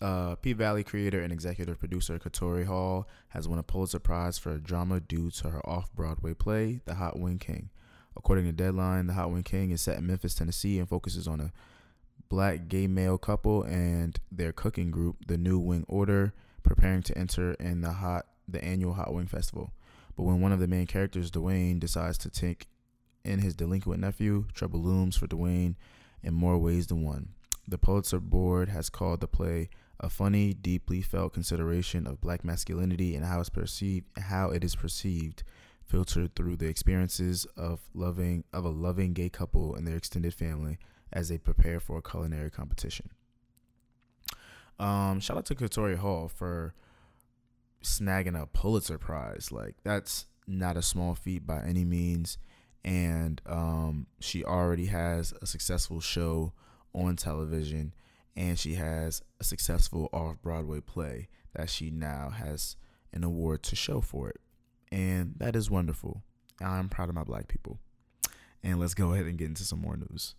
Uh, 0.00 0.34
P 0.36 0.52
Valley 0.52 0.84
creator 0.84 1.20
and 1.20 1.32
executive 1.32 1.78
producer 1.78 2.18
Katori 2.18 2.66
Hall 2.66 3.08
has 3.28 3.48
won 3.48 3.58
a 3.58 3.62
Pulitzer 3.62 3.98
Prize 3.98 4.36
for 4.36 4.52
a 4.52 4.58
drama 4.58 5.00
due 5.00 5.30
to 5.30 5.50
her 5.50 5.66
off 5.66 5.90
Broadway 5.94 6.34
play, 6.34 6.80
The 6.84 6.94
Hot 6.94 7.18
Wing 7.18 7.38
King. 7.38 7.70
According 8.14 8.44
to 8.44 8.52
Deadline, 8.52 9.06
The 9.06 9.14
Hot 9.14 9.30
Wing 9.30 9.42
King 9.42 9.70
is 9.70 9.80
set 9.80 9.96
in 9.96 10.06
Memphis, 10.06 10.34
Tennessee, 10.34 10.78
and 10.78 10.88
focuses 10.88 11.26
on 11.26 11.40
a 11.40 11.52
black 12.28 12.68
gay 12.68 12.86
male 12.86 13.16
couple 13.16 13.62
and 13.62 14.18
their 14.30 14.52
cooking 14.52 14.90
group, 14.90 15.16
the 15.26 15.38
New 15.38 15.58
Wing 15.58 15.84
Order, 15.88 16.34
preparing 16.62 17.02
to 17.02 17.16
enter 17.16 17.54
in 17.54 17.80
the 17.80 17.92
hot 17.92 18.26
the 18.48 18.62
annual 18.62 18.94
Hot 18.94 19.14
Wing 19.14 19.26
Festival. 19.26 19.72
But 20.16 20.24
when 20.24 20.40
one 20.40 20.52
of 20.52 20.60
the 20.60 20.68
main 20.68 20.86
characters, 20.86 21.30
Dwayne, 21.30 21.80
decides 21.80 22.18
to 22.18 22.30
take 22.30 22.68
in 23.24 23.40
his 23.40 23.54
delinquent 23.54 24.00
nephew, 24.00 24.46
trouble 24.54 24.80
looms 24.80 25.16
for 25.16 25.26
Dwayne 25.26 25.74
in 26.22 26.34
more 26.34 26.58
ways 26.58 26.86
than 26.86 27.02
one. 27.02 27.30
The 27.68 27.78
Pulitzer 27.78 28.20
Board 28.20 28.68
has 28.68 28.88
called 28.88 29.20
the 29.20 29.26
play 29.26 29.68
a 30.00 30.10
funny, 30.10 30.52
deeply 30.52 31.00
felt 31.02 31.32
consideration 31.32 32.06
of 32.06 32.20
black 32.20 32.44
masculinity 32.44 33.14
and 33.14 33.24
how 33.24 33.40
it's 33.40 33.48
perceived 33.48 34.06
how 34.18 34.50
it 34.50 34.62
is 34.62 34.76
perceived, 34.76 35.42
filtered 35.84 36.34
through 36.34 36.56
the 36.56 36.66
experiences 36.66 37.46
of 37.56 37.80
loving 37.94 38.44
of 38.52 38.64
a 38.64 38.70
loving 38.70 39.12
gay 39.12 39.28
couple 39.28 39.74
and 39.74 39.86
their 39.86 39.96
extended 39.96 40.34
family 40.34 40.78
as 41.12 41.28
they 41.28 41.38
prepare 41.38 41.80
for 41.80 41.98
a 41.98 42.02
culinary 42.02 42.50
competition. 42.50 43.10
Um, 44.78 45.20
shout 45.20 45.38
out 45.38 45.46
to 45.46 45.54
Katori 45.54 45.96
Hall 45.96 46.28
for 46.28 46.74
snagging 47.82 48.40
a 48.40 48.46
Pulitzer 48.46 48.98
Prize. 48.98 49.50
Like 49.50 49.76
that's 49.82 50.26
not 50.46 50.76
a 50.76 50.82
small 50.82 51.14
feat 51.14 51.46
by 51.46 51.62
any 51.62 51.84
means. 51.84 52.38
And 52.84 53.40
um, 53.46 54.06
she 54.20 54.44
already 54.44 54.86
has 54.86 55.34
a 55.42 55.46
successful 55.46 56.00
show 56.00 56.52
on 56.94 57.16
television, 57.16 57.92
and 58.36 58.58
she 58.58 58.74
has 58.74 59.22
a 59.40 59.44
successful 59.44 60.08
off 60.12 60.40
Broadway 60.42 60.80
play 60.80 61.28
that 61.54 61.70
she 61.70 61.90
now 61.90 62.30
has 62.30 62.76
an 63.12 63.24
award 63.24 63.62
to 63.64 63.76
show 63.76 64.00
for 64.00 64.28
it. 64.28 64.40
And 64.92 65.34
that 65.38 65.56
is 65.56 65.70
wonderful. 65.70 66.22
I'm 66.60 66.88
proud 66.88 67.08
of 67.08 67.14
my 67.14 67.24
black 67.24 67.48
people. 67.48 67.78
And 68.62 68.78
let's 68.78 68.94
go 68.94 69.12
ahead 69.12 69.26
and 69.26 69.38
get 69.38 69.48
into 69.48 69.64
some 69.64 69.80
more 69.80 69.96
news. 69.96 70.34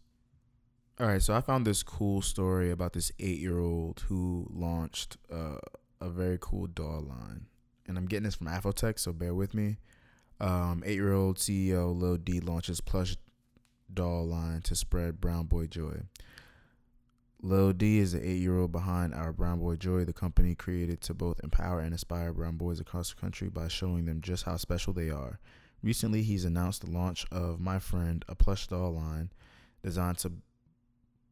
All 1.00 1.08
right, 1.08 1.22
so 1.22 1.36
I 1.36 1.42
found 1.42 1.66
this 1.66 1.84
cool 1.84 2.22
story 2.22 2.72
about 2.72 2.94
this 2.94 3.12
eight 3.20 3.40
year 3.40 3.60
old 3.60 4.04
who 4.08 4.48
launched 4.52 5.18
uh, 5.32 5.58
a 6.02 6.10
very 6.10 6.38
cool 6.40 6.68
doll 6.68 7.02
line. 7.02 7.46
And 7.88 7.98
I'm 7.98 8.06
getting 8.06 8.24
this 8.24 8.36
from 8.36 8.48
Afrotech, 8.48 9.00
so 9.00 9.14
bear 9.14 9.34
with 9.34 9.54
me. 9.54 9.78
Um, 10.40 10.84
eight 10.86 10.96
year 10.96 11.14
old 11.14 11.38
CEO 11.38 11.96
Lil 12.00 12.18
D 12.18 12.40
launches 12.40 12.82
plush 12.82 13.16
doll 13.92 14.28
line 14.28 14.62
to 14.62 14.76
spread 14.76 15.22
Brown 15.22 15.46
Boy 15.46 15.68
joy. 15.68 16.02
Lil 17.42 17.72
D 17.72 18.00
is 18.00 18.14
the 18.14 18.28
eight 18.28 18.40
year 18.40 18.58
old 18.58 18.72
behind 18.72 19.14
our 19.14 19.32
Brown 19.32 19.60
Boy 19.60 19.76
Joy, 19.76 20.06
the 20.06 20.14
company 20.14 20.56
created 20.56 21.02
to 21.02 21.14
both 21.14 21.40
empower 21.44 21.80
and 21.80 21.94
inspire 21.94 22.34
brown 22.34 22.58
boys 22.58 22.80
across 22.80 23.14
the 23.14 23.22
country 23.22 23.48
by 23.48 23.68
showing 23.68 24.06
them 24.06 24.22
just 24.22 24.44
how 24.44 24.58
special 24.58 24.92
they 24.92 25.12
are. 25.12 25.40
Recently, 25.84 26.24
he's 26.24 26.46
announced 26.46 26.84
the 26.84 26.92
launch 26.92 27.26
of 27.32 27.60
My 27.60 27.78
Friend, 27.78 28.26
a 28.28 28.34
plush 28.34 28.68
doll 28.68 28.94
line 28.94 29.32
designed 29.84 30.18
to 30.20 30.32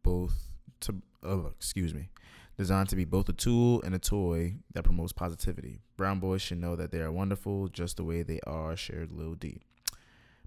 both 0.04 0.52
to 0.82 1.02
oh, 1.24 1.52
excuse 1.56 1.96
me, 1.96 2.10
designed 2.56 2.90
to 2.90 2.96
be 2.96 3.06
both 3.06 3.28
a 3.28 3.34
tool 3.34 3.82
and 3.82 3.96
a 3.96 4.00
toy 4.00 4.58
that 4.76 4.84
promotes 4.84 5.12
positivity. 5.12 5.82
Brown 5.98 6.20
boys 6.20 6.44
should 6.44 6.60
know 6.60 6.76
that 6.76 6.92
they 6.92 7.00
are 7.00 7.12
wonderful 7.12 7.68
just 7.68 7.98
the 7.98 8.04
way 8.04 8.22
they 8.22 8.40
are, 8.46 8.76
shared 8.76 9.12
Lil 9.12 9.34
D. 9.34 9.64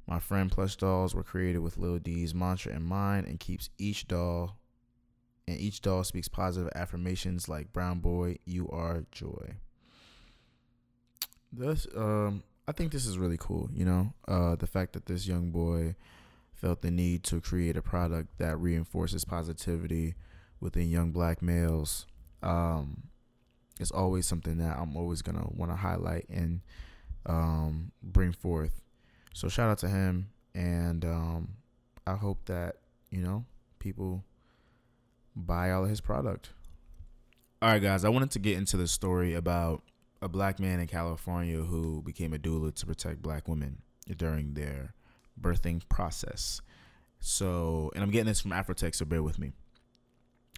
My 0.07 0.21
friend 0.21 0.53
plush 0.53 0.77
dolls 0.77 1.17
were 1.17 1.25
created 1.25 1.59
with 1.59 1.79
Lil 1.79 1.99
D's 1.99 2.33
mantra 2.33 2.77
in 2.77 2.85
mind 2.85 3.27
and 3.27 3.41
keeps 3.41 3.71
each 3.77 4.07
doll 4.07 4.57
and 5.49 5.59
each 5.59 5.81
doll 5.81 6.05
speaks 6.05 6.29
positive 6.29 6.71
affirmations 6.75 7.49
like 7.49 7.73
brown 7.73 8.01
boy, 8.01 8.37
you 8.45 8.69
are 8.69 9.05
joy. 9.11 9.57
This 11.53 11.87
um 11.97 12.43
I 12.67 12.73
think 12.73 12.93
this 12.93 13.07
is 13.07 13.19
really 13.19 13.39
cool, 13.39 13.71
you 13.73 13.85
know? 13.85 14.13
Uh 14.27 14.55
the 14.57 14.67
fact 14.67 14.93
that 14.93 15.07
this 15.07 15.27
young 15.27 15.51
boy 15.51 15.97
felt 16.53 16.83
the 16.83 16.91
need 16.91 17.23
to 17.23 17.41
create 17.41 17.77
a 17.77 17.83
product 17.83 18.39
that 18.39 18.59
reinforces 18.59 19.25
positivity 19.25 20.15
within 20.61 20.91
young 20.91 21.13
black 21.13 21.41
males 21.41 22.07
um, 22.43 23.05
is 23.79 23.91
always 23.91 24.27
something 24.27 24.59
that 24.59 24.77
I'm 24.77 24.97
always 24.97 25.23
gonna 25.23 25.47
want 25.51 25.71
to 25.71 25.77
highlight 25.77 26.29
and 26.29 26.61
um, 27.27 27.93
bring 28.03 28.33
forth. 28.33 28.83
So 29.33 29.49
shout 29.49 29.71
out 29.71 29.79
to 29.79 29.89
him, 29.89 30.31
and 30.55 31.05
um, 31.05 31.49
I 32.07 32.15
hope 32.17 32.45
that 32.47 32.77
you 33.11 33.23
know 33.23 33.45
people 33.79 34.25
buy 35.47 35.71
all 35.71 35.85
of 35.85 35.91
his 35.91 36.01
product. 36.01 36.51
All 37.61 37.71
right, 37.71 37.83
guys, 37.83 38.05
I 38.05 38.09
wanted 38.09 38.31
to 38.33 38.39
get 38.39 38.57
into 38.57 38.77
the 38.77 38.87
story 38.87 39.35
about 39.35 39.83
a 40.21 40.29
black 40.29 40.59
man 40.59 40.81
in 40.81 40.87
California 40.87 41.59
who 41.59 42.03
became 42.03 42.33
a 42.33 42.39
doula 42.39 42.75
to 42.75 42.87
protect 42.87 43.23
black 43.23 43.49
women 43.49 43.83
during 44.17 44.55
their 44.55 44.95
birthing 45.41 45.83
process. 45.89 46.61
So, 47.21 47.91
and 47.95 48.03
I'm 48.03 48.11
getting 48.11 48.27
this 48.27 48.41
from 48.41 48.53
Afrotech, 48.53 48.95
so 48.95 49.05
bear 49.05 49.23
with 49.23 49.39
me. 49.39 49.53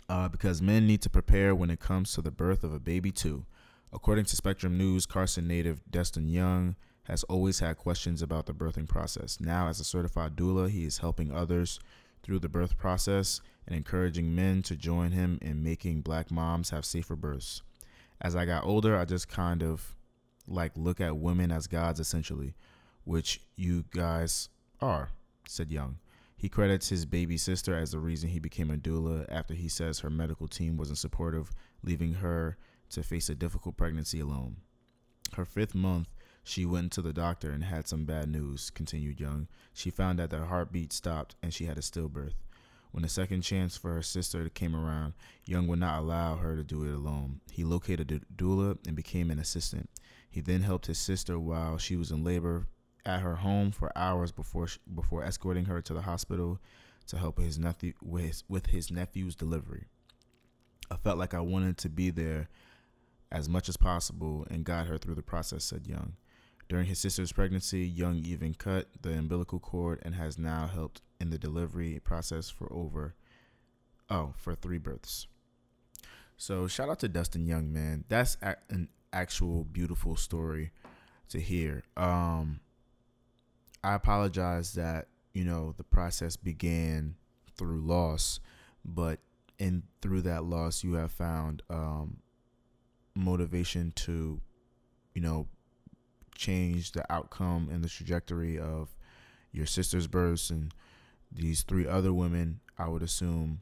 Uh, 0.09 0.29
because 0.29 0.61
men 0.61 0.87
need 0.87 1.01
to 1.03 1.11
prepare 1.11 1.55
when 1.55 1.71
it 1.71 1.81
comes 1.81 2.13
to 2.13 2.23
the 2.23 2.31
birth 2.31 2.65
of 2.65 2.75
a 2.75 2.81
baby, 2.81 3.11
too. 3.11 3.47
According 3.93 4.25
to 4.27 4.37
Spectrum 4.37 4.77
News, 4.77 5.07
Carson 5.07 5.47
native 5.47 5.81
Destin 5.91 6.29
Young 6.29 6.77
has 7.05 7.23
always 7.25 7.61
had 7.61 7.77
questions 7.77 8.21
about 8.21 8.47
the 8.47 8.53
birthing 8.53 8.89
process. 8.89 9.41
Now, 9.41 9.69
as 9.69 9.81
a 9.81 9.85
certified 9.85 10.37
doula, 10.37 10.69
he 10.69 10.85
is 10.85 10.99
helping 10.99 11.33
others 11.33 11.81
through 12.23 12.39
the 12.39 12.49
birth 12.49 12.77
process 12.79 13.41
and 13.67 13.77
encouraging 13.77 14.35
men 14.35 14.63
to 14.63 14.77
join 14.77 15.13
him 15.13 15.39
in 15.41 15.63
making 15.63 16.03
black 16.03 16.31
moms 16.31 16.71
have 16.71 16.85
safer 16.85 17.17
births. 17.17 17.63
As 18.21 18.37
I 18.37 18.45
got 18.45 18.65
older, 18.65 18.97
I 18.97 19.05
just 19.05 19.29
kind 19.29 19.63
of 19.63 19.97
like 20.47 20.73
look 20.77 21.01
at 21.01 21.17
women 21.17 21.51
as 21.51 21.67
gods 21.67 22.01
essentially, 22.01 22.55
which 23.05 23.41
you 23.57 23.85
guys 23.91 24.49
are, 24.81 25.11
said 25.47 25.71
Young. 25.71 25.99
He 26.37 26.49
credits 26.49 26.89
his 26.89 27.05
baby 27.05 27.37
sister 27.37 27.77
as 27.77 27.93
the 27.93 27.99
reason 27.99 28.31
he 28.31 28.39
became 28.39 28.71
a 28.71 28.77
doula 28.77 29.27
after 29.31 29.53
he 29.53 29.69
says 29.69 30.01
her 30.01 30.09
medical 30.09 30.49
team 30.49 30.79
wasn't 30.79 30.99
supportive, 30.99 31.53
leaving 31.83 32.15
her 32.15 32.57
to 32.91 33.03
face 33.03 33.29
a 33.29 33.35
difficult 33.35 33.77
pregnancy 33.77 34.21
alone. 34.21 34.57
Her 35.35 35.45
fifth 35.45 35.75
month, 35.75 36.09
she 36.51 36.67
went 36.67 36.91
to 36.91 37.01
the 37.01 37.13
doctor 37.13 37.53
and 37.53 37.63
had 37.63 37.87
some 37.87 38.05
bad 38.05 38.29
news, 38.29 38.71
continued 38.71 39.21
Young. 39.21 39.47
She 39.73 39.89
found 39.89 40.19
that 40.19 40.33
her 40.33 40.47
heartbeat 40.47 40.93
stopped 40.93 41.37
and 41.41 41.55
she 41.55 41.67
had 41.67 41.79
a 41.79 41.81
stillbirth. 41.81 42.35
When 42.91 43.03
the 43.03 43.09
second 43.09 43.43
chance 43.43 43.77
for 43.77 43.95
her 43.95 44.03
sister 44.03 44.49
came 44.49 44.75
around, 44.75 45.15
Young 45.47 45.69
would 45.69 45.79
not 45.79 46.01
allow 46.01 46.37
her 46.39 46.57
to 46.57 46.65
do 46.65 46.83
it 46.85 46.93
alone. 46.93 47.41
He 47.53 47.63
located 47.63 48.11
a 48.11 48.19
doula 48.35 48.79
and 48.85 48.97
became 48.97 49.31
an 49.31 49.39
assistant. 49.39 49.89
He 50.29 50.41
then 50.41 50.63
helped 50.63 50.87
his 50.87 50.99
sister 50.99 51.39
while 51.39 51.79
she 51.79 51.95
was 51.95 52.11
in 52.11 52.25
labor 52.25 52.67
at 53.07 53.21
her 53.21 53.37
home 53.37 53.71
for 53.71 53.97
hours 53.97 54.33
before 54.33 54.67
before 54.93 55.23
escorting 55.23 55.67
her 55.67 55.81
to 55.81 55.95
the 55.95 56.03
hospital 56.03 56.59
to 57.07 57.17
help 57.17 57.39
his 57.39 57.61
nephew 57.61 57.93
with 58.03 58.25
his, 58.25 58.45
with 58.49 58.67
his 58.67 58.91
nephew's 58.91 59.37
delivery. 59.37 59.85
I 60.91 60.97
felt 60.97 61.17
like 61.17 61.33
I 61.33 61.41
wanted 61.41 61.79
to 61.79 61.89
be 61.89 62.11
there 62.11 62.49
as 63.31 63.49
much 63.49 63.69
as 63.69 63.77
possible 63.77 64.49
and 64.51 64.65
guide 64.65 64.89
her 64.89 64.99
through 64.99 65.15
the 65.15 65.23
process, 65.23 65.63
said 65.63 65.87
Young. 65.87 66.15
During 66.71 66.87
his 66.87 67.01
sister's 67.01 67.33
pregnancy, 67.33 67.81
Young 67.81 68.23
even 68.25 68.55
cut 68.55 68.87
the 69.03 69.11
umbilical 69.11 69.59
cord 69.59 69.99
and 70.03 70.15
has 70.15 70.39
now 70.39 70.69
helped 70.73 71.03
in 71.21 71.31
the 71.31 71.37
delivery 71.37 72.01
process 72.05 72.49
for 72.49 72.73
over 72.73 73.17
oh, 74.09 74.35
for 74.37 74.55
three 74.55 74.79
births. 74.79 75.27
So 76.37 76.69
shout 76.69 76.89
out 76.89 77.01
to 77.01 77.09
Dustin 77.09 77.45
Young, 77.45 77.73
man. 77.73 78.05
That's 78.09 78.37
an 78.71 78.89
actual 79.13 79.65
beautiful 79.65 80.15
story 80.15 80.71
to 81.31 81.41
hear. 81.41 81.83
Um 81.97 82.61
I 83.83 83.95
apologize 83.95 84.75
that 84.75 85.09
you 85.35 85.43
know 85.43 85.75
the 85.77 85.83
process 85.83 86.37
began 86.37 87.17
through 87.57 87.81
loss, 87.81 88.39
but 88.85 89.19
in 89.59 89.83
through 90.01 90.23
that 90.23 90.45
loss, 90.45 90.85
you 90.85 90.93
have 90.93 91.11
found 91.11 91.63
um, 91.69 92.19
motivation 93.17 93.93
to, 93.97 94.41
you 95.15 95.21
know, 95.21 95.49
change 96.41 96.93
the 96.93 97.11
outcome 97.13 97.69
and 97.71 97.85
the 97.85 97.89
trajectory 97.89 98.59
of 98.59 98.89
your 99.53 99.67
sister's 99.67 100.07
births 100.07 100.51
and 100.51 100.73
these 101.31 101.63
three 101.63 101.87
other 101.87 102.13
women. 102.13 102.61
I 102.79 102.89
would 102.89 103.03
assume, 103.03 103.61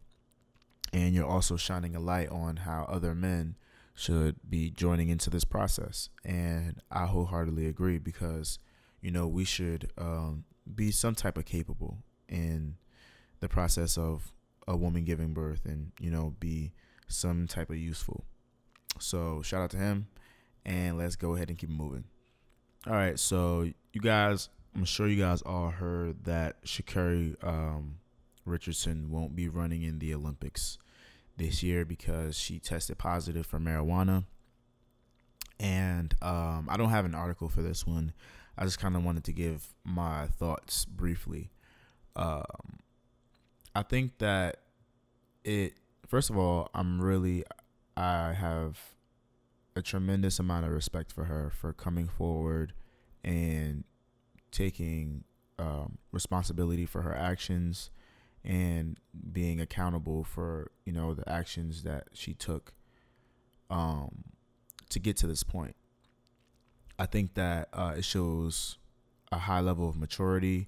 and 0.93 1.15
you're 1.15 1.27
also 1.27 1.57
shining 1.57 1.97
a 1.97 2.01
light 2.01 2.29
on 2.31 2.59
how 2.59 2.87
other 2.89 3.15
men 3.15 3.57
should 3.95 4.37
be 4.49 4.71
joining 4.71 5.09
into 5.09 5.29
this 5.29 5.45
process. 5.45 6.09
And 6.25 6.81
I 6.91 7.07
wholeheartedly 7.07 7.67
agree 7.67 7.99
because 7.99 8.61
you 9.01 9.11
know, 9.11 9.27
we 9.27 9.45
should 9.45 9.91
um, 9.97 10.45
be 10.75 10.91
some 10.91 11.15
type 11.15 11.39
of 11.39 11.45
capable 11.45 11.99
in 12.29 12.77
the 13.41 13.49
process 13.49 13.97
of 13.97 14.33
a 14.67 14.77
woman 14.77 15.05
giving 15.05 15.33
birth 15.33 15.65
and, 15.65 15.93
you 16.01 16.11
know, 16.11 16.35
be 16.41 16.73
some 17.07 17.47
type 17.47 17.71
of 17.71 17.77
useful. 17.77 18.25
So 18.99 19.43
shout 19.43 19.63
out 19.63 19.71
to 19.71 19.77
him 19.77 20.09
and 20.65 20.99
let's 20.99 21.17
go 21.17 21.35
ahead 21.35 21.49
and 21.49 21.59
keep 21.59 21.71
moving. 21.71 22.05
All 22.87 22.95
right, 22.95 23.19
so 23.19 23.71
you 23.93 24.01
guys, 24.01 24.49
I'm 24.75 24.85
sure 24.85 25.09
you 25.09 25.21
guys 25.21 25.43
all 25.43 25.71
heard 25.71 26.25
that 26.25 26.65
Sha'Carri 26.65 27.37
um, 27.45 27.97
Richardson 28.45 29.11
won't 29.11 29.35
be 29.35 29.49
running 29.49 29.83
in 29.83 29.99
the 29.99 30.15
Olympics 30.15 30.79
this 31.37 31.63
year 31.63 31.85
because 31.85 32.39
she 32.39 32.61
tested 32.61 32.97
positive 32.97 33.47
for 33.47 33.59
marijuana. 33.59 34.25
And 35.59 36.15
um, 36.23 36.69
I 36.71 36.77
don't 36.77 36.91
have 36.91 37.05
an 37.05 37.17
article 37.17 37.49
for 37.49 37.63
this 37.63 37.85
one. 37.85 38.13
I 38.57 38.65
just 38.65 38.79
kind 38.79 38.97
of 38.97 39.05
wanted 39.05 39.25
to 39.25 39.33
give 39.33 39.75
my 39.85 40.27
thoughts 40.27 40.85
briefly. 40.85 41.51
Um, 42.15 42.79
I 43.75 43.83
think 43.83 44.19
that 44.19 44.61
it, 45.45 45.75
first 46.07 46.31
of 46.31 46.39
all, 46.39 46.71
I'm 46.75 47.03
really, 47.03 47.45
I 47.97 48.33
have 48.35 48.79
a 49.77 49.83
tremendous 49.83 50.39
amount 50.39 50.67
of 50.67 50.73
respect 50.73 51.13
for 51.13 51.25
her 51.25 51.51
for 51.51 51.73
coming 51.73 52.09
forward 52.09 52.73
and 53.25 53.85
taking 54.51 55.25
um, 55.59 55.99
responsibility 56.13 56.87
for 56.87 57.03
her 57.03 57.15
actions 57.15 57.91
and 58.45 58.99
being 59.33 59.61
accountable 59.61 60.25
for 60.25 60.71
you 60.87 60.93
know 60.93 61.13
the 61.15 61.29
actions 61.29 61.83
that 61.83 62.05
she 62.13 62.35
took 62.35 62.73
um, 63.71 64.25
to 64.89 64.99
get 64.99 65.17
to 65.19 65.27
this 65.27 65.43
point. 65.43 65.77
I 66.99 67.07
think 67.07 67.35
that 67.35 67.69
uh, 67.73 67.95
it 67.97 68.05
shows 68.05 68.79
a 69.31 69.39
high 69.39 69.61
level 69.61 69.89
of 69.89 69.97
maturity 69.97 70.67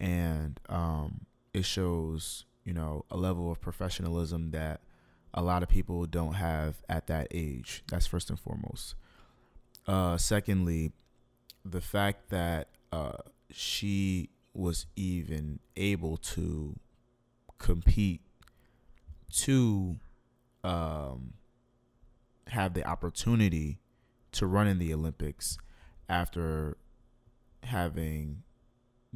and 0.00 0.58
um, 0.68 1.26
it 1.52 1.64
shows, 1.64 2.44
you 2.64 2.72
know, 2.72 3.04
a 3.10 3.16
level 3.16 3.50
of 3.50 3.60
professionalism 3.60 4.50
that 4.52 4.80
a 5.34 5.42
lot 5.42 5.62
of 5.62 5.68
people 5.68 6.04
don't 6.06 6.34
have 6.34 6.76
at 6.88 7.06
that 7.06 7.28
age. 7.30 7.82
That's 7.90 8.06
first 8.06 8.30
and 8.30 8.38
foremost. 8.38 8.94
Uh, 9.86 10.16
secondly, 10.16 10.92
the 11.64 11.80
fact 11.80 12.30
that 12.30 12.68
uh, 12.92 13.18
she 13.50 14.30
was 14.54 14.86
even 14.96 15.58
able 15.76 16.16
to 16.18 16.78
compete 17.58 18.20
to 19.30 19.96
um, 20.62 21.32
have 22.48 22.74
the 22.74 22.84
opportunity 22.84 23.78
to 24.32 24.46
run 24.46 24.66
in 24.66 24.78
the 24.78 24.92
Olympics 24.92 25.56
after 26.08 26.76
having 27.62 28.42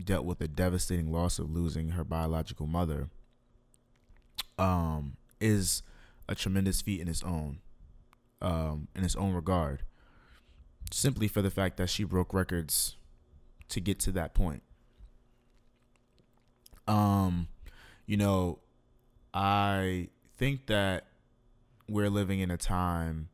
dealt 0.03 0.25
with 0.25 0.41
a 0.41 0.49
devastating 0.49 1.13
loss 1.13 1.39
of 1.39 1.51
losing 1.51 1.91
her 1.91 2.05
biological 2.05 2.67
mother 2.67 3.09
um, 4.59 5.17
is 5.41 5.83
a 6.29 6.35
tremendous 6.35 6.81
feat 6.81 7.01
in 7.01 7.09
its 7.09 7.23
own 7.23 7.61
um, 8.43 8.89
in 8.95 9.05
its 9.05 9.17
own 9.17 9.33
regard 9.33 9.83
simply 10.93 11.27
for 11.27 11.43
the 11.43 11.51
fact 11.51 11.77
that 11.79 11.89
she 11.89 12.05
broke 12.05 12.33
records 12.33 12.97
to 13.69 13.81
get 13.81 13.99
to 13.99 14.13
that 14.13 14.35
point 14.35 14.63
um 16.87 17.49
you 18.07 18.17
know 18.17 18.61
i 19.35 20.09
think 20.37 20.67
that 20.67 21.07
we're 21.89 22.11
living 22.11 22.41
in 22.41 22.51
a 22.51 22.57
time 22.57 23.29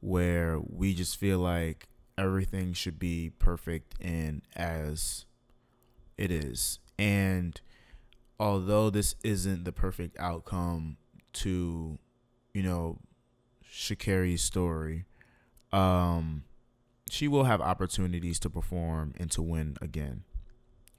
where 0.00 0.58
we 0.58 0.94
just 0.94 1.16
feel 1.18 1.38
like 1.38 1.88
everything 2.16 2.72
should 2.72 2.98
be 2.98 3.30
perfect 3.38 3.94
and 4.00 4.42
as 4.54 5.24
it 6.16 6.30
is. 6.30 6.78
And 6.98 7.58
although 8.38 8.90
this 8.90 9.14
isn't 9.24 9.64
the 9.64 9.72
perfect 9.72 10.18
outcome 10.18 10.98
to, 11.34 11.98
you 12.52 12.62
know, 12.62 12.98
Sha'Carri's 13.64 14.42
story, 14.42 15.04
um, 15.72 16.44
she 17.08 17.28
will 17.28 17.44
have 17.44 17.60
opportunities 17.60 18.38
to 18.40 18.50
perform 18.50 19.14
and 19.18 19.30
to 19.32 19.42
win 19.42 19.76
again. 19.80 20.24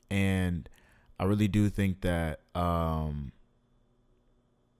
And 0.09 0.67
I 1.19 1.25
really 1.25 1.47
do 1.47 1.69
think 1.69 2.01
that 2.01 2.41
um, 2.55 3.31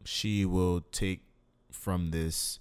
she 0.04 0.46
will 0.46 0.82
take 0.92 1.22
from 1.72 2.12
this, 2.12 2.60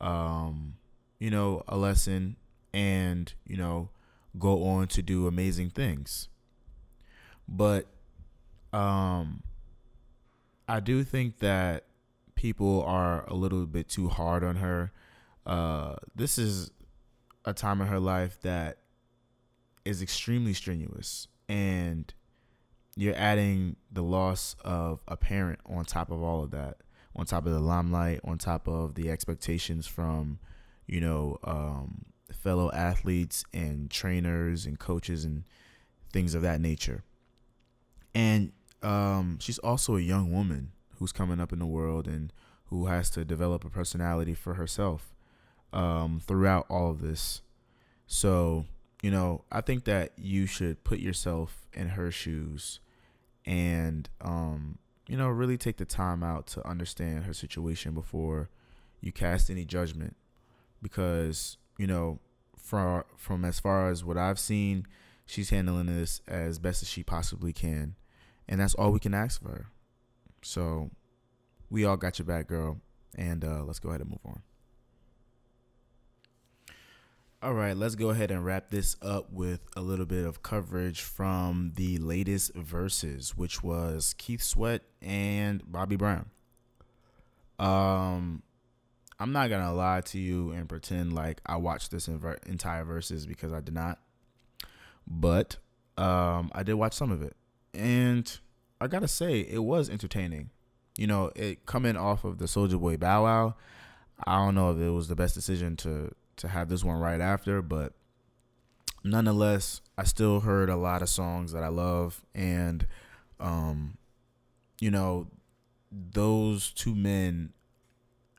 um, 0.00 0.74
you 1.18 1.30
know, 1.30 1.62
a 1.68 1.76
lesson 1.76 2.36
and, 2.72 3.32
you 3.46 3.56
know, 3.56 3.90
go 4.38 4.64
on 4.64 4.88
to 4.88 5.02
do 5.02 5.26
amazing 5.26 5.70
things. 5.70 6.28
But 7.48 7.86
um, 8.72 9.42
I 10.68 10.80
do 10.80 11.02
think 11.04 11.38
that 11.38 11.84
people 12.40 12.82
are 12.84 13.26
a 13.28 13.34
little 13.34 13.66
bit 13.66 13.86
too 13.86 14.08
hard 14.08 14.42
on 14.42 14.56
her. 14.56 14.90
Uh, 15.44 15.94
this 16.14 16.38
is 16.38 16.70
a 17.44 17.52
time 17.52 17.82
in 17.82 17.86
her 17.86 18.00
life 18.00 18.40
that 18.40 18.78
is 19.84 20.00
extremely 20.00 20.54
strenuous 20.54 21.28
and 21.50 22.14
you're 22.96 23.14
adding 23.14 23.76
the 23.92 24.02
loss 24.02 24.56
of 24.64 25.02
a 25.06 25.18
parent 25.18 25.58
on 25.66 25.84
top 25.84 26.10
of 26.10 26.22
all 26.22 26.42
of 26.42 26.50
that 26.50 26.78
on 27.14 27.26
top 27.26 27.44
of 27.44 27.52
the 27.52 27.60
limelight, 27.60 28.20
on 28.24 28.38
top 28.38 28.66
of 28.66 28.94
the 28.94 29.10
expectations 29.10 29.86
from, 29.86 30.38
you 30.86 31.00
know, 31.00 31.36
um, 31.44 32.06
fellow 32.32 32.70
athletes 32.72 33.44
and 33.52 33.90
trainers 33.90 34.64
and 34.64 34.78
coaches 34.78 35.26
and 35.26 35.44
things 36.10 36.34
of 36.34 36.40
that 36.40 36.58
nature. 36.58 37.02
And 38.14 38.52
um, 38.82 39.38
she's 39.40 39.58
also 39.58 39.96
a 39.96 40.00
young 40.00 40.32
woman 40.32 40.72
who's 41.00 41.10
coming 41.10 41.40
up 41.40 41.52
in 41.52 41.58
the 41.58 41.66
world 41.66 42.06
and 42.06 42.32
who 42.66 42.86
has 42.86 43.10
to 43.10 43.24
develop 43.24 43.64
a 43.64 43.70
personality 43.70 44.34
for 44.34 44.54
herself 44.54 45.16
um, 45.72 46.20
throughout 46.24 46.66
all 46.70 46.90
of 46.90 47.00
this. 47.00 47.42
So, 48.06 48.66
you 49.02 49.10
know, 49.10 49.42
I 49.50 49.62
think 49.62 49.84
that 49.84 50.12
you 50.16 50.46
should 50.46 50.84
put 50.84 51.00
yourself 51.00 51.66
in 51.72 51.88
her 51.90 52.12
shoes 52.12 52.78
and 53.44 54.08
um, 54.20 54.78
you 55.08 55.16
know, 55.16 55.28
really 55.28 55.58
take 55.58 55.78
the 55.78 55.84
time 55.84 56.22
out 56.22 56.46
to 56.46 56.64
understand 56.64 57.24
her 57.24 57.34
situation 57.34 57.94
before 57.94 58.48
you 59.00 59.10
cast 59.10 59.50
any 59.50 59.64
judgment 59.64 60.14
because, 60.80 61.56
you 61.78 61.86
know, 61.88 62.20
from 62.56 63.02
from 63.16 63.44
as 63.44 63.58
far 63.58 63.90
as 63.90 64.04
what 64.04 64.16
I've 64.16 64.38
seen, 64.38 64.86
she's 65.26 65.50
handling 65.50 65.86
this 65.86 66.20
as 66.28 66.60
best 66.60 66.82
as 66.82 66.88
she 66.88 67.02
possibly 67.02 67.52
can. 67.52 67.96
And 68.48 68.60
that's 68.60 68.74
all 68.74 68.92
we 68.92 69.00
can 69.00 69.14
ask 69.14 69.42
for 69.42 69.48
her. 69.48 69.66
So, 70.42 70.90
we 71.70 71.84
all 71.84 71.96
got 71.96 72.18
your 72.18 72.26
back, 72.26 72.48
girl, 72.48 72.80
and 73.16 73.44
uh, 73.44 73.62
let's 73.64 73.78
go 73.78 73.90
ahead 73.90 74.00
and 74.00 74.10
move 74.10 74.20
on. 74.24 74.42
All 77.42 77.54
right, 77.54 77.74
let's 77.74 77.94
go 77.94 78.10
ahead 78.10 78.30
and 78.30 78.44
wrap 78.44 78.68
this 78.68 78.96
up 79.00 79.32
with 79.32 79.60
a 79.74 79.80
little 79.80 80.04
bit 80.04 80.26
of 80.26 80.42
coverage 80.42 81.00
from 81.00 81.72
the 81.76 81.96
latest 81.96 82.54
verses, 82.54 83.34
which 83.34 83.62
was 83.62 84.14
Keith 84.18 84.42
Sweat 84.42 84.82
and 85.00 85.62
Bobby 85.70 85.96
Brown. 85.96 86.26
Um, 87.58 88.42
I'm 89.18 89.32
not 89.32 89.48
gonna 89.48 89.72
lie 89.72 90.02
to 90.02 90.18
you 90.18 90.50
and 90.50 90.68
pretend 90.68 91.14
like 91.14 91.40
I 91.46 91.56
watched 91.56 91.90
this 91.90 92.08
entire 92.08 92.84
verses 92.84 93.24
because 93.24 93.54
I 93.54 93.60
did 93.60 93.72
not, 93.72 94.00
but 95.06 95.56
um, 95.96 96.50
I 96.52 96.62
did 96.62 96.74
watch 96.74 96.92
some 96.92 97.10
of 97.10 97.22
it, 97.22 97.36
and 97.72 98.38
I 98.80 98.86
gotta 98.86 99.08
say 99.08 99.40
it 99.40 99.62
was 99.62 99.90
entertaining. 99.90 100.50
You 100.96 101.06
know, 101.06 101.30
it 101.36 101.66
coming 101.66 101.96
off 101.96 102.24
of 102.24 102.38
the 102.38 102.46
Soulja 102.46 102.80
Boy 102.80 102.96
Bow 102.96 103.24
Wow. 103.24 103.54
I 104.26 104.36
don't 104.36 104.54
know 104.54 104.70
if 104.70 104.78
it 104.78 104.90
was 104.90 105.08
the 105.08 105.16
best 105.16 105.34
decision 105.34 105.76
to 105.78 106.14
to 106.36 106.48
have 106.48 106.68
this 106.68 106.82
one 106.84 106.98
right 106.98 107.20
after, 107.20 107.62
but 107.62 107.92
nonetheless, 109.04 109.80
I 109.98 110.04
still 110.04 110.40
heard 110.40 110.68
a 110.68 110.76
lot 110.76 111.02
of 111.02 111.08
songs 111.08 111.52
that 111.52 111.62
I 111.62 111.68
love, 111.68 112.24
and 112.34 112.86
um, 113.38 113.96
you 114.80 114.90
know, 114.90 115.26
those 115.90 116.72
two 116.72 116.94
men 116.94 117.52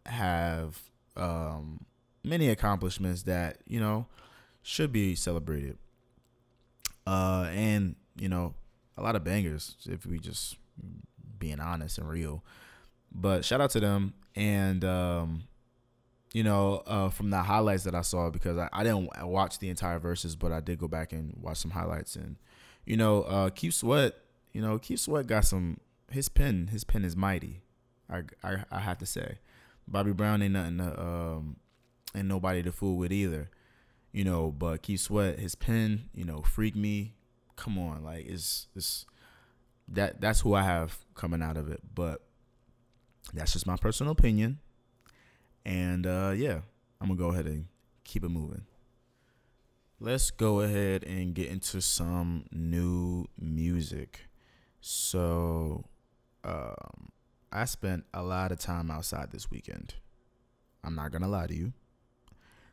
have 0.05 0.81
um 1.15 1.85
many 2.23 2.49
accomplishments 2.49 3.23
that 3.23 3.57
you 3.67 3.79
know 3.79 4.07
should 4.61 4.91
be 4.91 5.15
celebrated. 5.15 5.77
Uh, 7.05 7.47
and 7.51 7.95
you 8.15 8.29
know, 8.29 8.53
a 8.97 9.01
lot 9.01 9.15
of 9.15 9.23
bangers 9.23 9.75
if 9.85 10.05
we 10.05 10.19
just 10.19 10.57
being 11.39 11.59
honest 11.59 11.97
and 11.97 12.09
real. 12.09 12.43
But 13.11 13.43
shout 13.43 13.61
out 13.61 13.71
to 13.71 13.79
them 13.79 14.13
and 14.35 14.85
um 14.85 15.43
you 16.33 16.43
know, 16.43 16.81
uh, 16.87 17.09
from 17.09 17.29
the 17.29 17.41
highlights 17.41 17.83
that 17.83 17.95
I 17.95 18.01
saw 18.01 18.29
because 18.29 18.57
I, 18.57 18.69
I 18.71 18.83
didn't 18.83 19.09
watch 19.27 19.59
the 19.59 19.69
entire 19.69 19.99
verses, 19.99 20.35
but 20.35 20.51
I 20.51 20.61
did 20.61 20.79
go 20.79 20.87
back 20.87 21.11
and 21.11 21.35
watch 21.41 21.57
some 21.57 21.71
highlights. 21.71 22.15
And 22.15 22.37
you 22.85 22.97
know, 22.97 23.23
uh, 23.23 23.49
Keith 23.49 23.73
Sweat, 23.73 24.15
you 24.53 24.61
know, 24.61 24.79
Keith 24.79 24.99
Sweat 24.99 25.27
got 25.27 25.45
some. 25.45 25.79
His 26.09 26.27
pen, 26.27 26.67
his 26.67 26.83
pen 26.83 27.05
is 27.05 27.15
mighty. 27.15 27.61
I 28.09 28.23
I, 28.43 28.63
I 28.71 28.79
have 28.79 28.97
to 28.99 29.05
say, 29.05 29.39
Bobby 29.87 30.11
Brown 30.11 30.41
ain't 30.41 30.53
nothing 30.53 30.77
to, 30.77 31.01
um, 31.01 31.57
ain't 32.15 32.27
nobody 32.27 32.61
to 32.63 32.71
fool 32.71 32.97
with 32.97 33.11
either. 33.11 33.49
You 34.11 34.25
know, 34.25 34.51
but 34.51 34.81
Keith 34.81 34.99
Sweat, 34.99 35.39
his 35.39 35.55
pen, 35.55 36.09
you 36.13 36.25
know, 36.25 36.41
freak 36.41 36.75
me. 36.75 37.15
Come 37.61 37.77
on, 37.77 38.03
like 38.03 38.25
it's 38.25 38.69
it's 38.75 39.05
that 39.87 40.19
that's 40.19 40.39
who 40.39 40.55
I 40.55 40.63
have 40.63 40.97
coming 41.13 41.43
out 41.43 41.57
of 41.57 41.69
it. 41.69 41.79
But 41.93 42.23
that's 43.35 43.53
just 43.53 43.67
my 43.67 43.75
personal 43.75 44.13
opinion. 44.13 44.57
And 45.63 46.07
uh, 46.07 46.33
yeah, 46.35 46.61
I'm 46.99 47.07
to 47.19 47.23
go 47.23 47.29
ahead 47.29 47.45
and 47.45 47.67
keep 48.03 48.23
it 48.23 48.29
moving. 48.29 48.63
Let's 49.99 50.31
go 50.31 50.61
ahead 50.61 51.03
and 51.03 51.35
get 51.35 51.49
into 51.49 51.81
some 51.81 52.45
new 52.51 53.27
music. 53.39 54.21
So, 54.79 55.85
um, 56.43 57.09
I 57.51 57.65
spent 57.65 58.05
a 58.11 58.23
lot 58.23 58.51
of 58.51 58.57
time 58.57 58.89
outside 58.89 59.29
this 59.31 59.51
weekend. 59.51 59.93
I'm 60.83 60.95
not 60.95 61.11
to 61.21 61.27
lie 61.27 61.45
to 61.45 61.55
you. 61.55 61.73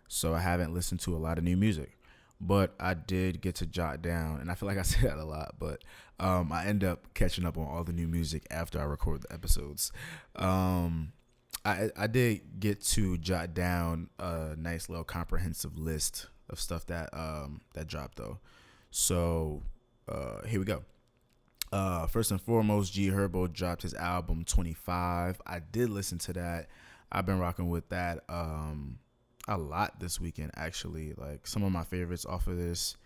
So, 0.09 0.33
I 0.33 0.40
haven't 0.40 0.72
listened 0.72 1.01
to 1.01 1.14
a 1.14 1.18
lot 1.18 1.37
of 1.37 1.44
new 1.44 1.59
music 1.59 1.97
but 2.40 2.74
I 2.79 2.94
did 2.94 3.40
get 3.40 3.57
to 3.57 3.66
jot 3.66 4.03
down, 4.03 4.40
and 4.40 4.51
I 4.51 4.55
feel 4.55 4.68
like 4.68 4.79
I 4.79 4.83
say 4.83 5.03
that 5.03 5.18
a 5.18 5.24
lot, 5.24 5.57
but 5.59 5.83
um, 6.20 6.53
I 6.53 6.66
end 6.66 6.85
up 6.85 7.12
catching 7.14 7.44
up 7.44 7.57
on 7.57 7.66
all 7.66 7.85
the 7.85 7.92
new 7.92 8.09
music 8.09 8.46
after 8.51 8.81
I 8.81 8.85
record 8.85 9.22
the 9.22 9.33
episodes. 9.33 9.92
Um, 10.37 11.12
I 11.64 11.90
I 11.96 12.07
did 12.07 12.61
get 12.61 12.81
to 12.83 13.18
jot 13.18 13.55
down 13.55 14.09
a 14.18 14.55
nice 14.57 14.88
little 14.88 15.05
comprehensive 15.05 15.79
list 15.79 16.27
of 16.48 16.61
stuff 16.61 16.87
that 16.87 17.11
um 17.12 17.61
that 17.74 17.87
dropped 17.87 18.16
though. 18.16 18.38
So 18.90 19.62
uh 20.09 20.46
here 20.46 20.61
we 20.61 20.64
go. 20.64 20.85
Uh 21.72 22.07
first 22.07 22.31
and 22.31 22.40
foremost, 22.40 22.92
G 22.92 23.11
Herbo 23.11 23.53
dropped 23.53 23.83
his 23.83 23.94
album 23.94 24.44
25. 24.44 25.40
I 25.46 25.59
did 25.59 25.90
listen 25.90 26.18
to 26.18 26.33
that. 26.35 26.68
I've 27.11 27.27
been 27.27 27.38
rocking 27.38 27.68
with 27.68 27.88
that 27.90 28.24
um 28.29 28.98
a 29.48 29.58
lot 29.58 29.98
this 30.00 30.20
weekend 30.20 30.52
actually. 30.54 31.14
Like 31.16 31.46
some 31.46 31.62
of 31.64 31.72
my 31.72 31.84
favorites 31.84 32.26
off 32.26 32.46
of 32.46 32.56
this 32.56 32.96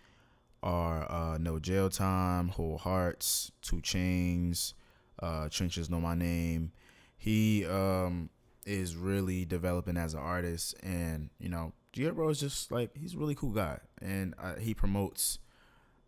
are 0.63 1.11
uh 1.11 1.39
No 1.39 1.59
Jail 1.59 1.89
Time, 1.89 2.49
Whole 2.49 2.79
Hearts, 2.79 3.51
2 3.63 3.81
Chains, 3.81 4.75
uh 5.23 5.49
Trenches 5.49 5.89
Know 5.89 6.01
My 6.01 6.15
Name. 6.15 6.73
He 7.17 7.65
um 7.67 8.31
is 8.65 8.97
really 8.97 9.45
developing 9.45 9.97
as 9.97 10.15
an 10.15 10.21
artist 10.21 10.75
and 10.85 11.31
you 11.41 11.49
know 11.49 11.73
G 11.93 12.05
Herbo 12.05 12.31
is 12.31 12.41
just 12.41 12.73
like 12.73 12.91
he's 12.97 13.15
a 13.15 13.19
really 13.19 13.35
cool 13.35 13.51
guy, 13.51 13.79
and 14.01 14.35
uh, 14.39 14.55
he 14.57 14.73
promotes 14.73 15.39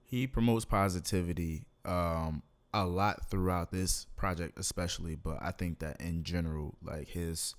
he 0.03 0.27
promotes 0.27 0.65
positivity 0.65 1.67
um, 1.85 2.43
a 2.73 2.87
lot 2.87 3.31
throughout 3.31 3.71
this 3.71 4.07
project, 4.17 4.59
especially. 4.59 5.15
But 5.15 5.39
I 5.43 5.51
think 5.51 5.81
that 5.81 6.01
in 6.01 6.25
general, 6.25 6.75
like 6.83 7.09
his 7.09 7.55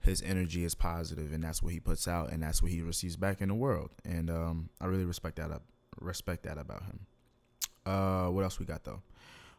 his 0.00 0.22
energy 0.22 0.64
is 0.64 0.74
positive, 0.74 1.32
and 1.32 1.42
that's 1.42 1.62
what 1.62 1.72
he 1.72 1.80
puts 1.80 2.08
out, 2.08 2.30
and 2.30 2.42
that's 2.42 2.62
what 2.62 2.70
he 2.70 2.80
receives 2.82 3.16
back 3.16 3.40
in 3.40 3.48
the 3.48 3.54
world. 3.54 3.90
And 4.04 4.30
um, 4.30 4.70
I 4.80 4.86
really 4.86 5.04
respect 5.04 5.36
that. 5.36 5.50
Up, 5.50 5.62
respect 6.00 6.44
that 6.44 6.58
about 6.58 6.82
him. 6.84 7.06
Uh, 7.84 8.28
what 8.28 8.44
else 8.44 8.58
we 8.58 8.66
got 8.66 8.84
though? 8.84 9.02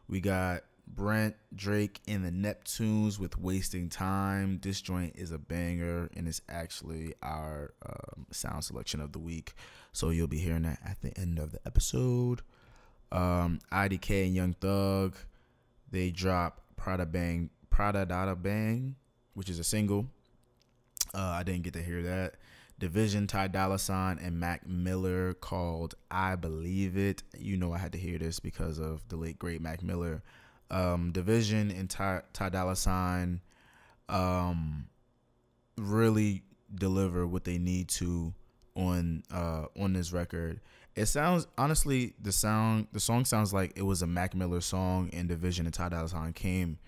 We 0.08 0.20
got 0.20 0.62
Brent 0.86 1.36
Drake 1.54 2.00
and 2.08 2.24
the 2.24 2.30
Neptunes 2.30 3.18
with 3.18 3.38
"Wasting 3.38 3.88
Time." 3.88 4.58
This 4.62 4.80
joint 4.80 5.14
is 5.16 5.30
a 5.30 5.38
banger, 5.38 6.10
and 6.16 6.26
it's 6.26 6.40
actually 6.48 7.14
our 7.22 7.74
um, 7.84 8.26
sound 8.30 8.64
selection 8.64 9.00
of 9.00 9.12
the 9.12 9.18
week. 9.18 9.54
So 9.92 10.10
you'll 10.10 10.26
be 10.26 10.38
hearing 10.38 10.62
that 10.62 10.78
at 10.84 11.00
the 11.02 11.16
end 11.18 11.38
of 11.38 11.52
the 11.52 11.60
episode. 11.66 12.42
Um, 13.12 13.58
IDK 13.72 14.26
and 14.26 14.34
Young 14.34 14.54
Thug, 14.54 15.16
they 15.90 16.10
drop 16.10 16.60
Prada 16.76 17.06
Bang, 17.06 17.50
Prada 17.68 18.06
Dada 18.06 18.36
Bang, 18.36 18.94
which 19.34 19.48
is 19.48 19.58
a 19.58 19.64
single. 19.64 20.06
Uh, 21.14 21.18
I 21.38 21.42
didn't 21.42 21.62
get 21.62 21.74
to 21.74 21.82
hear 21.82 22.02
that. 22.02 22.34
Division, 22.78 23.26
Ty 23.26 23.48
Dolla 23.48 23.78
Sign, 23.78 24.18
and 24.18 24.40
Mac 24.40 24.66
Miller 24.66 25.34
called 25.34 25.94
I 26.10 26.36
Believe 26.36 26.96
It. 26.96 27.22
You 27.38 27.56
know 27.56 27.72
I 27.72 27.78
had 27.78 27.92
to 27.92 27.98
hear 27.98 28.18
this 28.18 28.40
because 28.40 28.78
of 28.78 29.06
the 29.08 29.16
late 29.16 29.38
great 29.38 29.60
Mac 29.60 29.82
Miller. 29.82 30.22
Um, 30.70 31.12
Division 31.12 31.70
and 31.70 31.90
Ty, 31.90 32.22
Ty 32.32 32.48
Dolla 32.50 32.76
Sign 32.76 33.40
um, 34.08 34.86
really 35.76 36.42
deliver 36.74 37.26
what 37.26 37.44
they 37.44 37.58
need 37.58 37.88
to 37.88 38.32
on 38.74 39.22
uh, 39.32 39.66
on 39.78 39.92
this 39.92 40.12
record. 40.12 40.60
It 40.94 41.06
sounds 41.06 41.46
honestly 41.56 42.14
the 42.20 42.32
sound 42.32 42.88
the 42.92 43.00
song 43.00 43.24
sounds 43.24 43.52
like 43.52 43.72
it 43.76 43.82
was 43.82 44.02
a 44.02 44.06
Mac 44.06 44.34
Miller 44.34 44.60
song 44.60 45.10
and 45.12 45.28
Division 45.28 45.66
and 45.66 45.74
Ty 45.74 45.90
Dolla 45.90 46.08
Sign 46.08 46.32
came 46.32 46.78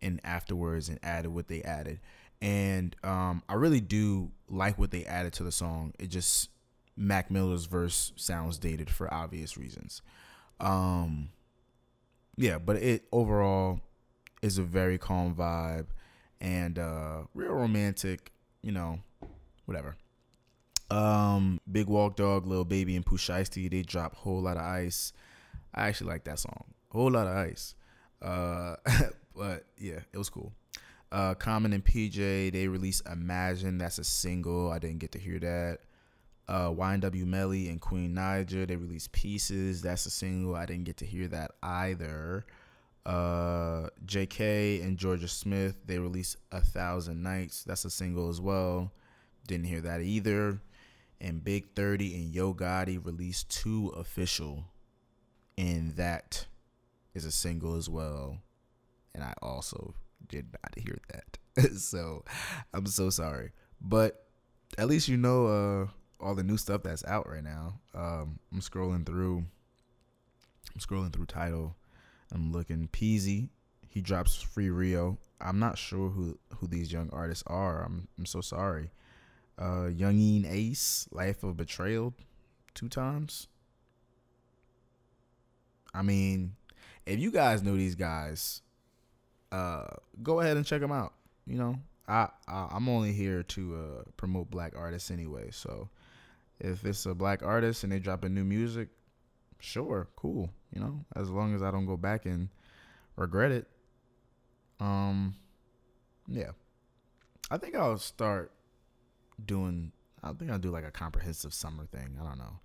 in 0.00 0.20
afterwards 0.24 0.88
and 0.88 0.98
added 1.02 1.30
what 1.30 1.48
they 1.48 1.62
added. 1.62 2.00
And 2.40 2.94
um, 3.02 3.42
I 3.48 3.54
really 3.54 3.80
do 3.80 4.30
like 4.48 4.78
what 4.78 4.90
they 4.90 5.04
added 5.04 5.32
to 5.34 5.44
the 5.44 5.52
song. 5.52 5.94
It 5.98 6.08
just 6.08 6.50
Mac 6.96 7.30
Miller's 7.30 7.66
verse 7.66 8.12
sounds 8.16 8.58
dated 8.58 8.90
for 8.90 9.12
obvious 9.12 9.56
reasons. 9.56 10.02
Um, 10.60 11.30
yeah, 12.36 12.58
but 12.58 12.76
it 12.76 13.06
overall 13.12 13.80
is 14.42 14.58
a 14.58 14.62
very 14.62 14.98
calm 14.98 15.34
vibe 15.34 15.86
and 16.40 16.78
uh, 16.78 17.22
real 17.34 17.52
romantic. 17.52 18.32
You 18.62 18.72
know, 18.72 19.00
whatever. 19.66 19.96
Um, 20.90 21.60
Big 21.70 21.86
Walk 21.86 22.16
Dog, 22.16 22.46
Lil 22.46 22.64
Baby, 22.64 22.96
and 22.96 23.04
Pooh 23.04 23.18
Shiesty, 23.18 23.70
they 23.70 23.82
drop 23.82 24.14
Whole 24.14 24.42
Lot 24.42 24.56
of 24.56 24.62
Ice. 24.62 25.12
I 25.74 25.88
actually 25.88 26.08
like 26.10 26.24
that 26.24 26.38
song. 26.38 26.64
Whole 26.90 27.10
Lot 27.10 27.26
of 27.26 27.36
Ice. 27.36 27.74
Uh, 28.22 28.76
but 29.36 29.64
yeah, 29.76 30.00
it 30.12 30.18
was 30.18 30.30
cool. 30.30 30.52
Uh, 31.10 31.34
Common 31.34 31.72
and 31.72 31.84
PJ, 31.84 32.52
they 32.52 32.68
released 32.68 33.02
Imagine. 33.10 33.78
That's 33.78 33.98
a 33.98 34.04
single. 34.04 34.70
I 34.70 34.78
didn't 34.78 34.98
get 34.98 35.12
to 35.12 35.18
hear 35.18 35.38
that. 35.38 35.78
Uh, 36.46 36.70
YNW 36.70 37.26
Melly 37.26 37.68
and 37.68 37.80
Queen 37.80 38.14
Naija, 38.14 38.66
they 38.66 38.76
released 38.76 39.12
Pieces. 39.12 39.82
That's 39.82 40.06
a 40.06 40.10
single. 40.10 40.54
I 40.54 40.66
didn't 40.66 40.84
get 40.84 40.96
to 40.98 41.06
hear 41.06 41.28
that 41.28 41.52
either. 41.62 42.46
Uh, 43.04 43.88
JK 44.06 44.82
and 44.82 44.98
Georgia 44.98 45.28
Smith, 45.28 45.76
they 45.86 45.98
released 45.98 46.36
A 46.52 46.60
Thousand 46.60 47.22
Nights. 47.22 47.64
That's 47.64 47.84
a 47.84 47.90
single 47.90 48.28
as 48.28 48.40
well. 48.40 48.92
Didn't 49.46 49.66
hear 49.66 49.80
that 49.82 50.00
either 50.00 50.60
and 51.20 51.42
Big 51.42 51.74
30 51.74 52.14
and 52.14 52.34
Yo 52.34 52.54
Gotti 52.54 53.04
released 53.04 53.50
two 53.50 53.88
official, 53.96 54.64
and 55.56 55.96
that 55.96 56.46
is 57.14 57.24
a 57.24 57.32
single 57.32 57.76
as 57.76 57.88
well. 57.88 58.38
And 59.14 59.24
I 59.24 59.34
also 59.42 59.94
did 60.26 60.46
not 60.52 60.78
hear 60.78 60.98
that. 61.12 61.72
so 61.76 62.24
I'm 62.72 62.86
so 62.86 63.10
sorry. 63.10 63.52
But 63.80 64.24
at 64.76 64.88
least 64.88 65.08
you 65.08 65.16
know 65.16 65.46
uh, 65.46 66.24
all 66.24 66.34
the 66.34 66.42
new 66.42 66.56
stuff 66.56 66.82
that's 66.82 67.04
out 67.04 67.28
right 67.28 67.44
now. 67.44 67.80
Um, 67.94 68.38
I'm 68.52 68.60
scrolling 68.60 69.06
through. 69.06 69.44
I'm 70.74 70.80
scrolling 70.80 71.12
through 71.12 71.26
title. 71.26 71.76
I'm 72.32 72.52
looking 72.52 72.88
Peasy. 72.92 73.48
He 73.88 74.00
drops 74.00 74.40
Free 74.40 74.70
Rio. 74.70 75.18
I'm 75.40 75.58
not 75.58 75.78
sure 75.78 76.10
who 76.10 76.38
who 76.56 76.66
these 76.66 76.92
young 76.92 77.10
artists 77.12 77.44
are. 77.46 77.84
I'm 77.84 78.08
I'm 78.18 78.26
so 78.26 78.40
sorry 78.40 78.90
uh, 79.58 79.90
Youngin 79.90 80.46
Ace, 80.50 81.08
Life 81.10 81.42
of 81.42 81.56
Betrayal, 81.56 82.14
two 82.74 82.88
times. 82.88 83.48
I 85.92 86.02
mean, 86.02 86.54
if 87.06 87.18
you 87.18 87.30
guys 87.30 87.62
know 87.62 87.76
these 87.76 87.96
guys, 87.96 88.62
uh, 89.52 89.86
go 90.22 90.40
ahead 90.40 90.56
and 90.56 90.66
check 90.66 90.80
them 90.80 90.92
out. 90.92 91.14
You 91.46 91.56
know, 91.56 91.76
I, 92.06 92.28
I 92.46 92.76
am 92.76 92.88
only 92.88 93.12
here 93.12 93.42
to 93.42 93.74
uh, 93.76 94.02
promote 94.16 94.50
black 94.50 94.74
artists 94.76 95.10
anyway. 95.10 95.48
So 95.50 95.88
if 96.60 96.84
it's 96.84 97.06
a 97.06 97.14
black 97.14 97.42
artist 97.42 97.84
and 97.84 97.92
they 97.92 97.98
drop 97.98 98.24
a 98.24 98.28
new 98.28 98.44
music, 98.44 98.88
sure, 99.60 100.08
cool. 100.16 100.50
You 100.74 100.80
know, 100.80 101.04
as 101.16 101.30
long 101.30 101.54
as 101.54 101.62
I 101.62 101.70
don't 101.70 101.86
go 101.86 101.96
back 101.96 102.26
and 102.26 102.48
regret 103.16 103.50
it. 103.50 103.66
Um, 104.80 105.34
yeah, 106.28 106.50
I 107.50 107.58
think 107.58 107.74
I'll 107.74 107.98
start 107.98 108.52
doing. 109.44 109.92
I 110.22 110.32
think 110.32 110.50
I'll 110.50 110.58
do 110.58 110.70
like 110.70 110.84
a 110.84 110.90
comprehensive 110.90 111.54
summer 111.54 111.86
thing. 111.86 112.16
I 112.20 112.24
don't 112.24 112.38
know, 112.38 112.60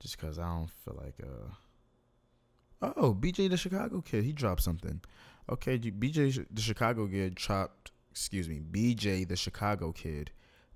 just 0.00 0.18
because 0.18 0.38
I 0.38 0.46
don't 0.46 0.70
feel 0.84 1.00
like 1.02 1.14
uh. 1.22 2.92
Oh, 2.96 3.14
BJ 3.14 3.48
the 3.48 3.56
Chicago 3.56 4.00
kid, 4.00 4.24
he 4.24 4.32
dropped 4.32 4.62
something. 4.62 5.00
Okay, 5.50 5.78
BJ 5.78 6.46
the 6.50 6.62
Chicago 6.62 7.06
kid 7.06 7.34
dropped. 7.34 7.90
Excuse 8.10 8.48
me, 8.48 8.60
BJ 8.60 9.26
the 9.26 9.36
Chicago 9.36 9.92
kid 9.92 10.30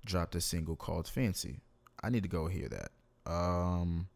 dropped 0.05 0.35
a 0.35 0.41
single 0.41 0.75
called 0.75 1.07
Fancy. 1.07 1.61
I 2.03 2.09
need 2.09 2.23
to 2.23 2.29
go 2.29 2.47
hear 2.47 2.69
that. 2.69 2.91
Um, 3.31 4.07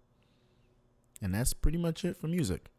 and 1.21 1.33
that's 1.33 1.53
pretty 1.53 1.77
much 1.77 2.03
it 2.05 2.17
for 2.17 2.27
music. 2.27 2.71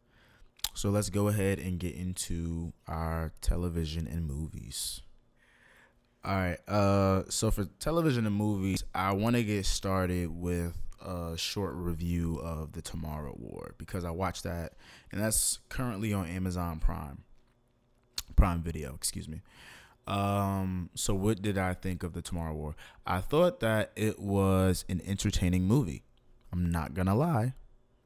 So 0.73 0.89
let's 0.89 1.09
go 1.09 1.27
ahead 1.27 1.59
and 1.59 1.79
get 1.79 1.95
into 1.95 2.73
our 2.87 3.31
television 3.41 4.07
and 4.07 4.25
movies. 4.25 5.01
All 6.25 6.35
right. 6.35 6.59
Uh, 6.67 7.23
so 7.29 7.51
for 7.51 7.65
television 7.79 8.25
and 8.25 8.35
movies, 8.35 8.83
I 8.95 9.13
want 9.13 9.35
to 9.35 9.43
get 9.43 9.65
started 9.65 10.29
with 10.29 10.75
a 11.05 11.37
short 11.37 11.73
review 11.75 12.37
of 12.37 12.71
the 12.71 12.81
Tomorrow 12.81 13.35
War 13.37 13.75
because 13.77 14.05
I 14.05 14.11
watched 14.11 14.43
that, 14.43 14.73
and 15.11 15.21
that's 15.21 15.59
currently 15.69 16.13
on 16.13 16.27
Amazon 16.27 16.79
Prime, 16.79 17.23
Prime 18.35 18.61
Video. 18.61 18.93
Excuse 18.93 19.27
me. 19.27 19.41
Um, 20.05 20.89
so 20.95 21.13
what 21.13 21.41
did 21.41 21.57
I 21.57 21.73
think 21.73 22.03
of 22.03 22.13
the 22.13 22.21
Tomorrow 22.21 22.53
War? 22.53 22.75
I 23.07 23.19
thought 23.19 23.61
that 23.61 23.91
it 23.95 24.19
was 24.19 24.83
an 24.89 25.01
entertaining 25.05 25.63
movie. 25.63 26.03
I'm 26.51 26.71
not 26.71 26.93
gonna 26.93 27.15
lie, 27.15 27.53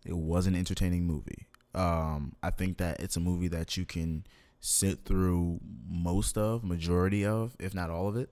it 0.06 0.16
was 0.16 0.48
an 0.48 0.56
entertaining 0.56 1.06
movie. 1.06 1.48
Um, 1.76 2.36
I 2.42 2.50
think 2.50 2.78
that 2.78 3.00
it's 3.00 3.18
a 3.18 3.20
movie 3.20 3.50
that 3.50 3.78
you 3.78 3.86
can 3.86 4.26
sit 4.60 5.06
through 5.06 5.60
most 5.88 6.38
of, 6.38 6.63
majority 6.63 7.26
of, 7.26 7.56
if 7.60 7.74
not 7.74 7.90
all 7.90 8.08
of 8.08 8.16
it. 8.16 8.30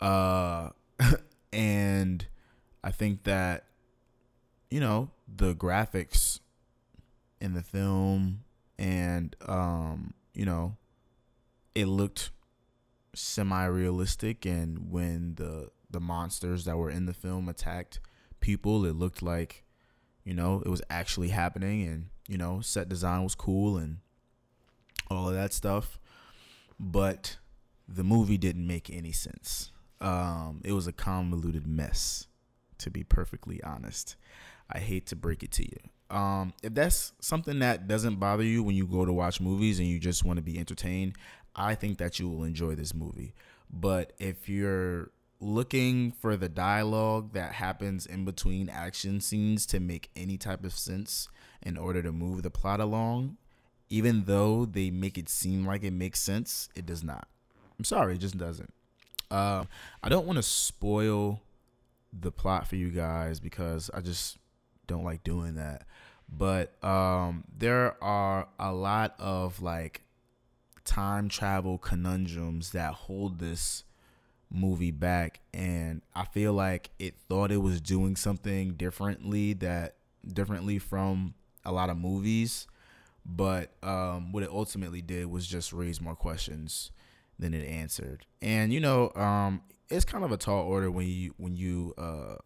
Uh, 0.00 0.70
and 1.52 2.26
I 2.84 2.90
think 2.90 3.24
that, 3.24 3.64
you 4.70 4.80
know, 4.80 5.10
the 5.34 5.54
graphics 5.54 6.40
in 7.40 7.54
the 7.54 7.62
film 7.62 8.44
and, 8.78 9.34
um, 9.46 10.14
you 10.34 10.44
know, 10.44 10.76
it 11.76 11.86
looked 11.86 12.30
semi 13.14 13.66
realistic. 13.66 14.46
And 14.46 14.90
when 14.90 15.34
the, 15.34 15.68
the 15.90 16.00
monsters 16.00 16.64
that 16.64 16.78
were 16.78 16.90
in 16.90 17.04
the 17.04 17.12
film 17.12 17.48
attacked 17.48 18.00
people, 18.40 18.86
it 18.86 18.96
looked 18.96 19.22
like, 19.22 19.64
you 20.24 20.32
know, 20.32 20.62
it 20.64 20.70
was 20.70 20.82
actually 20.88 21.28
happening. 21.28 21.86
And, 21.86 22.06
you 22.26 22.38
know, 22.38 22.60
set 22.62 22.88
design 22.88 23.22
was 23.22 23.34
cool 23.34 23.76
and 23.76 23.98
all 25.10 25.28
of 25.28 25.34
that 25.34 25.52
stuff. 25.52 25.98
But 26.80 27.36
the 27.86 28.02
movie 28.02 28.38
didn't 28.38 28.66
make 28.66 28.88
any 28.90 29.12
sense. 29.12 29.70
Um, 30.00 30.62
it 30.64 30.72
was 30.72 30.86
a 30.86 30.92
convoluted 30.92 31.66
mess, 31.66 32.26
to 32.78 32.90
be 32.90 33.04
perfectly 33.04 33.62
honest. 33.62 34.16
I 34.70 34.78
hate 34.78 35.06
to 35.08 35.16
break 35.16 35.42
it 35.42 35.52
to 35.52 35.62
you. 35.62 36.16
Um, 36.16 36.52
if 36.62 36.74
that's 36.74 37.12
something 37.20 37.58
that 37.60 37.88
doesn't 37.88 38.16
bother 38.16 38.44
you 38.44 38.62
when 38.62 38.76
you 38.76 38.86
go 38.86 39.04
to 39.04 39.12
watch 39.12 39.40
movies 39.40 39.78
and 39.78 39.88
you 39.88 39.98
just 39.98 40.24
want 40.24 40.36
to 40.36 40.42
be 40.42 40.58
entertained, 40.58 41.14
I 41.56 41.74
think 41.74 41.98
that 41.98 42.20
you 42.20 42.28
will 42.28 42.44
enjoy 42.44 42.74
this 42.74 42.94
movie. 42.94 43.34
But 43.70 44.12
if 44.18 44.48
you're 44.48 45.10
looking 45.40 46.12
for 46.12 46.36
the 46.36 46.48
dialogue 46.48 47.32
that 47.32 47.52
happens 47.52 48.06
in 48.06 48.24
between 48.24 48.68
action 48.68 49.20
scenes 49.20 49.66
to 49.66 49.80
make 49.80 50.10
any 50.14 50.36
type 50.38 50.64
of 50.64 50.72
sense 50.72 51.28
in 51.62 51.76
order 51.76 52.02
to 52.02 52.12
move 52.12 52.42
the 52.42 52.50
plot 52.50 52.80
along, 52.80 53.36
even 53.88 54.24
though 54.24 54.64
they 54.64 54.90
make 54.90 55.16
it 55.18 55.28
seem 55.28 55.66
like 55.66 55.82
it 55.82 55.92
makes 55.92 56.20
sense, 56.20 56.68
it 56.74 56.86
does 56.86 57.02
not. 57.02 57.28
I'm 57.78 57.84
sorry, 57.84 58.14
it 58.14 58.18
just 58.18 58.38
doesn't. 58.38 58.72
Uh, 59.30 59.64
I 60.02 60.08
don't 60.08 60.26
want 60.26 60.36
to 60.36 60.42
spoil 60.42 61.40
the 62.12 62.30
plot 62.30 62.66
for 62.66 62.76
you 62.76 62.90
guys 62.90 63.40
because 63.40 63.90
I 63.92 64.00
just 64.00 64.38
don't 64.86 65.04
like 65.04 65.24
doing 65.24 65.56
that. 65.56 65.86
But 66.28 66.82
um, 66.84 67.44
there 67.56 68.02
are 68.02 68.48
a 68.58 68.72
lot 68.72 69.14
of 69.18 69.62
like 69.62 70.02
time 70.86 71.28
travel 71.28 71.78
conundrums 71.78 72.70
that 72.70 72.94
hold 72.94 73.38
this 73.38 73.84
movie 74.50 74.92
back 74.92 75.40
and 75.52 76.02
I 76.14 76.24
feel 76.24 76.52
like 76.52 76.90
it 76.98 77.16
thought 77.28 77.50
it 77.50 77.56
was 77.56 77.80
doing 77.80 78.14
something 78.14 78.74
differently 78.74 79.54
that 79.54 79.96
differently 80.26 80.78
from 80.78 81.34
a 81.64 81.72
lot 81.72 81.90
of 81.90 81.98
movies 81.98 82.68
but 83.28 83.72
um, 83.82 84.32
what 84.32 84.42
it 84.42 84.50
ultimately 84.50 85.02
did 85.02 85.26
was 85.26 85.46
just 85.46 85.72
raise 85.72 86.00
more 86.00 86.14
questions 86.14 86.92
than 87.38 87.54
it 87.54 87.66
answered. 87.66 88.26
And 88.40 88.72
you 88.72 88.80
know 88.80 89.10
um, 89.14 89.62
it's 89.88 90.04
kind 90.04 90.24
of 90.24 90.32
a 90.32 90.36
tall 90.36 90.62
order 90.62 90.90
when 90.90 91.06
you 91.06 91.34
when 91.36 91.56
you 91.56 91.94
uh, 91.98 92.36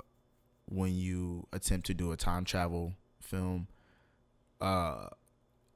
when 0.66 0.94
you 0.94 1.46
attempt 1.52 1.86
to 1.86 1.94
do 1.94 2.12
a 2.12 2.16
time 2.16 2.44
travel 2.44 2.94
film. 3.20 3.68
Uh, 4.60 5.08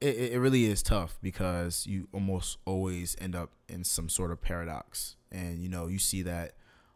it, 0.01 0.33
it 0.33 0.39
really 0.39 0.65
is 0.65 0.83
tough 0.83 1.17
because 1.21 1.85
you 1.87 2.07
almost 2.11 2.57
always 2.65 3.15
end 3.19 3.35
up 3.35 3.51
in 3.67 3.83
some 3.83 4.09
sort 4.09 4.31
of 4.31 4.41
paradox. 4.41 5.15
And, 5.31 5.61
you 5.61 5.69
know, 5.69 5.87
you 5.87 5.99
see 5.99 6.21
that 6.23 6.53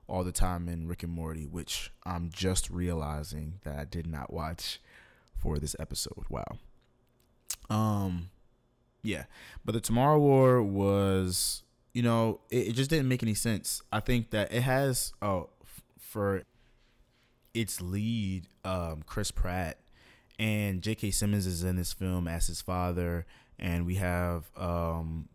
all 0.07 0.23
the 0.23 0.31
time 0.31 0.67
in 0.67 0.87
Rick 0.87 1.03
and 1.03 1.11
Morty, 1.11 1.45
which 1.45 1.91
I'm 2.05 2.29
just 2.33 2.69
realizing 2.69 3.59
that 3.63 3.77
I 3.77 3.85
did 3.85 4.07
not 4.07 4.33
watch 4.33 4.81
for 5.35 5.59
this 5.59 5.75
episode. 5.79 6.25
Wow. 6.29 6.57
Um, 7.69 8.29
yeah. 9.03 9.25
But 9.63 9.73
the 9.73 9.81
Tomorrow 9.81 10.19
War 10.19 10.61
was, 10.61 11.63
you 11.93 12.01
know, 12.01 12.41
it, 12.49 12.69
it 12.69 12.73
just 12.73 12.89
didn't 12.89 13.07
make 13.07 13.23
any 13.23 13.33
sense. 13.35 13.81
I 13.91 13.99
think 13.99 14.31
that 14.31 14.51
it 14.51 14.61
has, 14.61 15.13
oh, 15.21 15.49
f- 15.63 15.83
for 15.99 16.43
its 17.53 17.81
lead, 17.81 18.47
um, 18.63 19.03
Chris 19.05 19.31
Pratt 19.31 19.77
and 20.39 20.81
J.K. 20.81 21.11
Simmons 21.11 21.45
is 21.45 21.63
in 21.63 21.75
this 21.75 21.91
film 21.91 22.27
as 22.27 22.47
his 22.47 22.61
father, 22.61 23.25
and 23.59 23.85
we 23.85 23.95
have 23.95 24.49
um, 24.55 25.27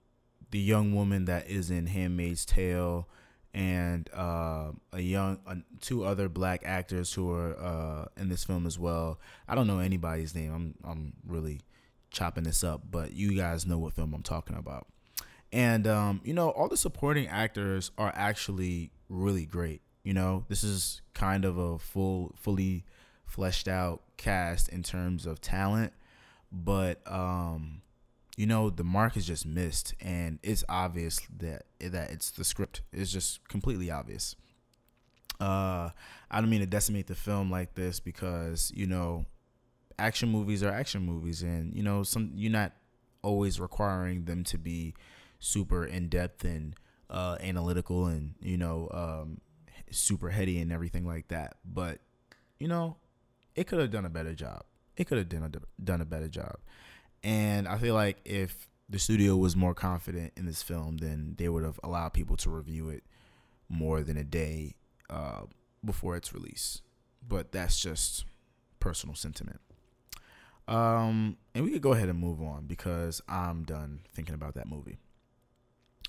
the 0.51 0.59
young 0.59 0.95
woman 0.95 1.27
that 1.27 1.49
is 1.49 1.71
in 1.71 1.87
*Handmaid's 1.87 2.47
Tale*, 2.47 3.07
and 3.53 4.09
uh, 4.15 4.73
a 4.93 5.01
young 5.01 5.39
uh, 5.47 5.57
two 5.81 6.05
other 6.05 6.31
black 6.31 6.63
actors 6.65 7.13
who 7.13 7.31
are 7.31 7.55
uh, 7.61 8.07
in 8.17 8.31
this 8.31 8.45
film 8.45 8.67
as 8.67 8.79
well. 8.79 9.21
I 9.47 9.55
don't 9.55 9.67
know 9.67 9.79
anybody's 9.79 10.35
name. 10.35 10.53
I'm 10.53 10.75
I'm 10.91 11.13
really 11.27 11.61
chopping 12.11 12.45
this 12.45 12.65
up, 12.65 12.83
but 12.91 13.13
you 13.13 13.37
guys 13.37 13.67
know 13.67 13.79
what 13.79 13.93
film 13.93 14.15
I'm 14.15 14.23
talking 14.23 14.57
about. 14.57 14.87
And 15.53 15.87
um, 15.87 16.23
you 16.25 16.33
know, 16.33 16.49
all 16.49 16.69
the 16.69 16.79
supporting 16.79 17.29
actors 17.29 17.91
are 17.99 18.13
actually 18.17 18.91
really 19.11 19.45
great. 19.45 19.83
You 20.03 20.15
know, 20.15 20.45
this 20.49 20.65
is 20.65 21.03
kind 21.13 21.45
of 21.45 21.59
a 21.59 21.79
full, 21.79 22.35
fully 22.41 22.85
fleshed 23.35 23.67
out 23.67 24.01
cast 24.17 24.69
in 24.69 24.85
terms 24.85 25.27
of 25.27 25.41
talent, 25.41 25.93
but 26.53 27.01
um, 27.11 27.83
you 28.37 28.47
know 28.47 28.71
the 28.71 28.85
mark 28.85 29.17
is 29.17 29.27
just 29.27 29.45
missed, 29.45 29.93
and 30.01 30.39
it's 30.45 30.63
obvious 30.69 31.19
that 31.39 31.65
that 31.81 32.11
it's 32.11 32.31
the 32.31 32.45
script. 32.45 32.83
It's 32.93 33.11
just 33.11 33.47
completely 33.49 33.91
obvious. 33.91 34.37
Uh, 35.41 35.91
I 36.31 36.41
don't 36.41 36.49
mean 36.49 36.61
to 36.61 36.67
decimate 36.67 37.09
the 37.09 37.17
film 37.17 37.51
like 37.51 37.75
this 37.75 37.99
because 37.99 38.71
you 38.73 38.87
know, 38.87 39.25
action 39.99 40.29
movies 40.29 40.63
are 40.63 40.71
action 40.71 41.05
movies, 41.05 41.43
and 41.43 41.75
you 41.75 41.83
know 41.83 42.05
some 42.05 42.31
you're 42.37 42.53
not 42.53 42.71
always 43.23 43.59
requiring 43.59 44.27
them 44.27 44.45
to 44.45 44.59
be 44.59 44.95
super 45.41 45.85
in 45.85 46.09
depth 46.09 46.45
and 46.45 46.77
uh, 47.11 47.37
analytical 47.41 48.07
and 48.07 48.35
you 48.41 48.57
know 48.57 48.89
um, 48.93 49.41
super 49.91 50.31
heady 50.31 50.61
and 50.61 50.71
everything 50.71 51.05
like 51.05 51.27
that. 51.29 51.57
But 51.65 51.99
you 52.61 52.69
know, 52.69 52.97
it 53.55 53.67
could 53.67 53.81
have 53.81 53.91
done 53.91 54.05
a 54.05 54.11
better 54.11 54.35
job. 54.35 54.65
It 54.97 55.05
could 55.07 55.19
have 55.19 55.29
done 55.29 55.43
a, 55.43 55.83
done 55.83 56.01
a 56.01 56.05
better 56.05 56.29
job. 56.29 56.57
And 57.23 57.67
I 57.67 57.79
feel 57.79 57.95
like 57.95 58.19
if 58.25 58.69
the 58.89 58.99
studio 58.99 59.37
was 59.37 59.57
more 59.57 59.75
confident 59.75 60.33
in 60.37 60.47
this 60.47 60.63
film, 60.63 60.99
then 60.99 61.35
they 61.39 61.49
would 61.49 61.65
have 61.65 61.81
allowed 61.83 62.13
people 62.13 62.37
to 62.39 62.51
review 62.51 62.91
it 62.91 63.03
more 63.69 64.03
than 64.03 64.17
a 64.17 64.25
day 64.25 64.75
uh, 65.09 65.43
before 65.85 66.17
its 66.17 66.35
release. 66.35 66.83
But 67.27 67.53
that's 67.53 67.81
just 67.81 68.25
personal 68.81 69.15
sentiment. 69.15 69.61
Um, 70.69 71.37
and 71.55 71.65
we 71.65 71.71
could 71.71 71.83
go 71.83 71.93
ahead 71.93 72.09
and 72.09 72.19
move 72.19 72.41
on 72.41 72.67
because 72.67 73.21
I'm 73.29 73.65
done 73.65 74.01
thinking 74.15 74.35
about 74.35 74.55
that 74.55 74.69
movie. 74.69 74.99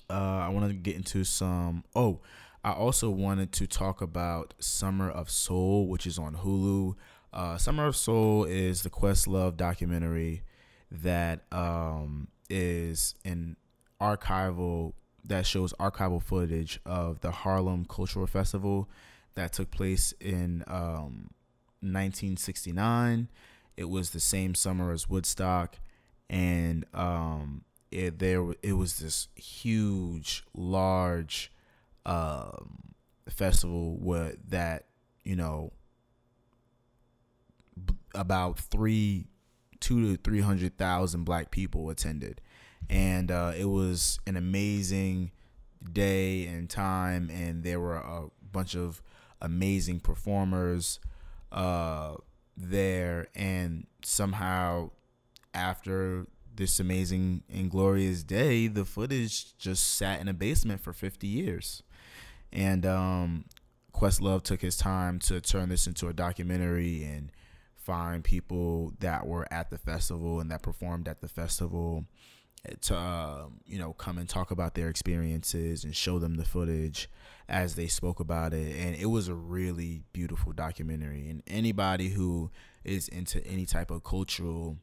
Uh, 0.08 0.38
I 0.38 0.48
want 0.48 0.68
to 0.68 0.74
get 0.74 0.96
into 0.96 1.24
some. 1.24 1.84
Oh, 1.94 2.20
I 2.64 2.72
also 2.72 3.10
wanted 3.10 3.52
to 3.52 3.66
talk 3.66 4.00
about 4.00 4.54
Summer 4.58 5.10
of 5.10 5.30
Soul, 5.30 5.88
which 5.88 6.06
is 6.06 6.18
on 6.18 6.36
Hulu. 6.36 6.94
Uh, 7.36 7.58
Summer 7.58 7.86
of 7.86 7.94
Soul 7.94 8.44
is 8.44 8.82
the 8.82 8.88
Questlove 8.88 9.58
documentary 9.58 10.42
that 10.90 11.40
um, 11.52 12.28
is 12.48 13.14
an 13.26 13.58
archival 14.00 14.94
that 15.22 15.44
shows 15.44 15.74
archival 15.74 16.22
footage 16.22 16.80
of 16.86 17.20
the 17.20 17.30
Harlem 17.30 17.84
Cultural 17.84 18.26
Festival 18.26 18.88
that 19.34 19.52
took 19.52 19.70
place 19.70 20.14
in 20.18 20.64
um, 20.66 21.28
1969. 21.82 23.28
It 23.76 23.90
was 23.90 24.10
the 24.10 24.20
same 24.20 24.54
summer 24.54 24.90
as 24.90 25.06
Woodstock, 25.06 25.78
and 26.30 26.86
um, 26.94 27.64
it 27.90 28.18
there 28.18 28.46
it 28.62 28.72
was 28.72 28.98
this 28.98 29.28
huge, 29.34 30.42
large 30.54 31.52
um, 32.06 32.94
festival 33.28 33.98
where 34.00 34.36
that 34.48 34.86
you 35.22 35.36
know 35.36 35.72
about 38.14 38.58
three, 38.58 39.26
two 39.80 40.16
to 40.16 40.22
three 40.22 40.40
hundred 40.40 40.76
thousand 40.76 41.24
black 41.24 41.50
people 41.50 41.90
attended, 41.90 42.40
and 42.88 43.30
uh, 43.30 43.52
it 43.56 43.66
was 43.66 44.18
an 44.26 44.36
amazing 44.36 45.30
day 45.92 46.46
and 46.46 46.68
time, 46.68 47.30
and 47.30 47.62
there 47.62 47.80
were 47.80 47.96
a 47.96 48.26
bunch 48.52 48.74
of 48.74 49.02
amazing 49.40 50.00
performers 50.00 50.98
uh, 51.52 52.14
there, 52.56 53.28
and 53.34 53.86
somehow 54.02 54.90
after 55.54 56.26
this 56.56 56.80
amazing 56.80 57.42
and 57.52 57.70
glorious 57.70 58.22
day, 58.22 58.66
the 58.66 58.84
footage 58.84 59.56
just 59.58 59.94
sat 59.94 60.20
in 60.20 60.28
a 60.28 60.34
basement 60.34 60.80
for 60.80 60.92
50 60.92 61.26
years. 61.26 61.82
And 62.52 62.86
um, 62.86 63.44
Questlove 63.94 64.42
took 64.42 64.62
his 64.62 64.76
time 64.76 65.18
to 65.20 65.40
turn 65.40 65.68
this 65.68 65.86
into 65.86 66.08
a 66.08 66.12
documentary 66.12 67.04
and 67.04 67.30
find 67.86 68.24
people 68.24 68.92
that 68.98 69.26
were 69.26 69.46
at 69.52 69.70
the 69.70 69.78
festival 69.78 70.40
and 70.40 70.50
that 70.50 70.60
performed 70.60 71.06
at 71.06 71.20
the 71.20 71.28
festival 71.28 72.04
to 72.80 72.96
uh, 72.96 73.46
you 73.64 73.78
know 73.78 73.92
come 73.92 74.18
and 74.18 74.28
talk 74.28 74.50
about 74.50 74.74
their 74.74 74.88
experiences 74.88 75.84
and 75.84 75.94
show 75.94 76.18
them 76.18 76.34
the 76.34 76.44
footage 76.44 77.08
as 77.48 77.76
they 77.76 77.86
spoke 77.86 78.18
about 78.18 78.52
it. 78.52 78.76
And 78.76 78.96
it 78.96 79.06
was 79.06 79.28
a 79.28 79.34
really 79.34 80.02
beautiful 80.12 80.52
documentary. 80.52 81.28
And 81.28 81.44
anybody 81.46 82.08
who 82.08 82.50
is 82.82 83.06
into 83.06 83.44
any 83.46 83.66
type 83.66 83.92
of 83.92 84.02
cultural 84.02 84.78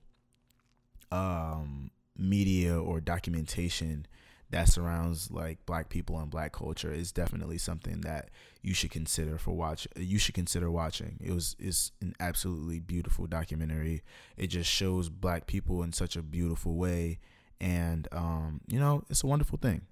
um, 1.11 1.91
media 2.17 2.79
or 2.79 3.01
documentation 3.01 4.07
that 4.53 4.69
surrounds 4.69 5.31
like 5.31 5.65
black 5.65 5.89
people 5.89 6.19
and 6.19 6.29
black 6.29 6.53
culture 6.53 6.91
is 6.91 7.11
definitely 7.11 7.57
something 7.57 8.01
that 8.01 8.29
you 8.61 8.71
should 8.71 8.91
consider 8.91 9.39
for 9.39 9.49
watch 9.49 9.87
you 9.97 10.19
should 10.19 10.35
consider 10.35 10.69
watching. 10.69 11.17
It 11.19 11.31
was 11.31 11.55
is 11.57 11.91
an 12.01 12.13
absolutely 12.19 12.79
beautiful 12.79 13.25
documentary. 13.25 14.03
It 14.37 14.47
just 14.47 14.69
shows 14.69 15.09
black 15.09 15.47
people 15.47 15.81
in 15.81 15.91
such 15.91 16.15
a 16.15 16.21
beautiful 16.21 16.75
way. 16.75 17.19
And 17.59 18.07
um, 18.11 18.61
you 18.67 18.79
know 18.79 19.03
it's 19.09 19.23
a 19.23 19.27
wonderful 19.27 19.57
thing. 19.57 19.87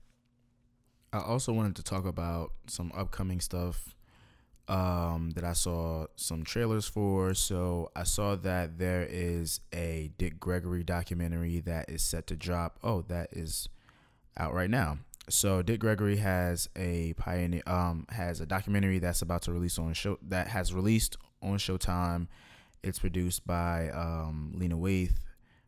I 1.12 1.22
also 1.22 1.54
wanted 1.54 1.76
to 1.78 1.84
talk 1.84 2.06
about 2.06 2.52
some 2.68 2.92
upcoming 2.96 3.42
stuff 3.42 3.96
um, 4.68 5.32
that 5.32 5.44
i 5.44 5.54
saw 5.54 6.06
some 6.16 6.44
trailers 6.44 6.86
for. 6.86 7.34
So 7.34 7.90
i 7.96 8.04
saw 8.04 8.36
that 8.36 8.78
there 8.78 9.08
is 9.10 9.60
a 9.74 10.12
dick 10.20 10.40
gregory 10.40 10.84
documentary 10.84 11.62
that 11.62 11.90
is 11.90 12.04
set 12.04 12.28
to 12.28 12.36
drop. 12.36 12.78
Oh 12.84 13.02
that 13.08 13.30
is 13.32 13.68
out 14.38 14.54
right 14.54 14.70
now. 14.70 14.98
So 15.30 15.62
Dick 15.62 15.80
Gregory 15.80 16.18
has 16.18 16.68
a 16.76 17.14
pioneer 17.14 17.64
um 17.68 18.06
has 18.10 18.42
a 18.42 18.46
documentary 18.46 19.00
that's 19.00 19.22
about 19.22 19.44
to 19.44 19.54
release 19.54 19.78
on 19.80 19.94
show 19.94 20.18
that 20.24 20.48
has 20.48 20.74
released 20.74 21.18
on 21.42 21.58
Showtime. 21.58 22.28
It's 22.84 23.00
produced 23.00 23.46
by 23.46 23.90
um, 23.92 24.54
Lena 24.56 24.76
Waithe, 24.76 25.14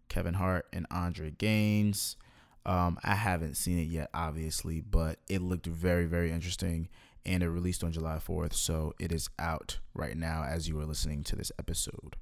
Kevin 0.10 0.34
Hart, 0.34 0.65
and 0.73 0.88
Andre 0.89 1.32
Gaines. 1.32 2.17
Um, 2.65 2.97
I 3.04 3.15
haven't 3.15 3.56
seen 3.56 3.78
it 3.78 3.88
yet, 3.88 4.10
obviously, 4.13 4.82
but 4.82 5.19
it 5.30 5.41
looked 5.41 5.65
very, 5.65 6.06
very 6.06 6.32
interesting, 6.32 6.89
and 7.26 7.43
it 7.43 7.49
released 7.49 7.84
on 7.84 7.91
July 7.91 8.19
4th, 8.26 8.54
so 8.54 8.93
it 8.99 9.12
is 9.12 9.30
out 9.38 9.80
right 9.93 10.17
now 10.17 10.43
as 10.43 10.67
you 10.67 10.80
are 10.80 10.86
listening 10.86 11.23
to 11.26 11.36
this 11.36 11.52
episode. 11.60 12.15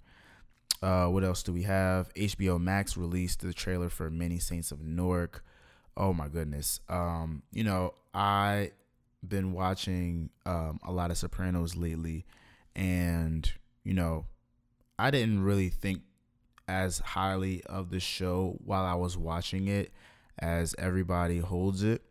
Uh, 0.81 1.05
what 1.07 1.23
else 1.23 1.43
do 1.43 1.53
we 1.53 1.63
have? 1.63 2.11
HBO 2.15 2.59
Max 2.59 2.97
released 2.97 3.41
the 3.41 3.53
trailer 3.53 3.87
for 3.87 4.09
Many 4.09 4.39
Saints 4.39 4.71
of 4.71 4.81
Newark 4.81 5.43
oh 5.97 6.13
my 6.13 6.27
goodness. 6.27 6.79
Um, 6.89 7.43
you 7.51 7.63
know, 7.63 7.93
I 8.13 8.71
been 9.27 9.53
watching 9.53 10.29
um, 10.45 10.79
a 10.85 10.91
lot 10.91 11.11
of 11.11 11.17
Sopranos 11.17 11.75
lately, 11.75 12.25
and 12.75 13.51
you 13.83 13.93
know, 13.93 14.25
I 14.97 15.11
didn't 15.11 15.43
really 15.43 15.69
think 15.69 16.01
as 16.67 16.99
highly 16.99 17.63
of 17.65 17.89
the 17.89 17.99
show 17.99 18.57
while 18.63 18.85
I 18.85 18.95
was 18.95 19.17
watching 19.17 19.67
it 19.67 19.91
as 20.39 20.75
everybody 20.77 21.39
holds 21.39 21.83
it. 21.83 22.01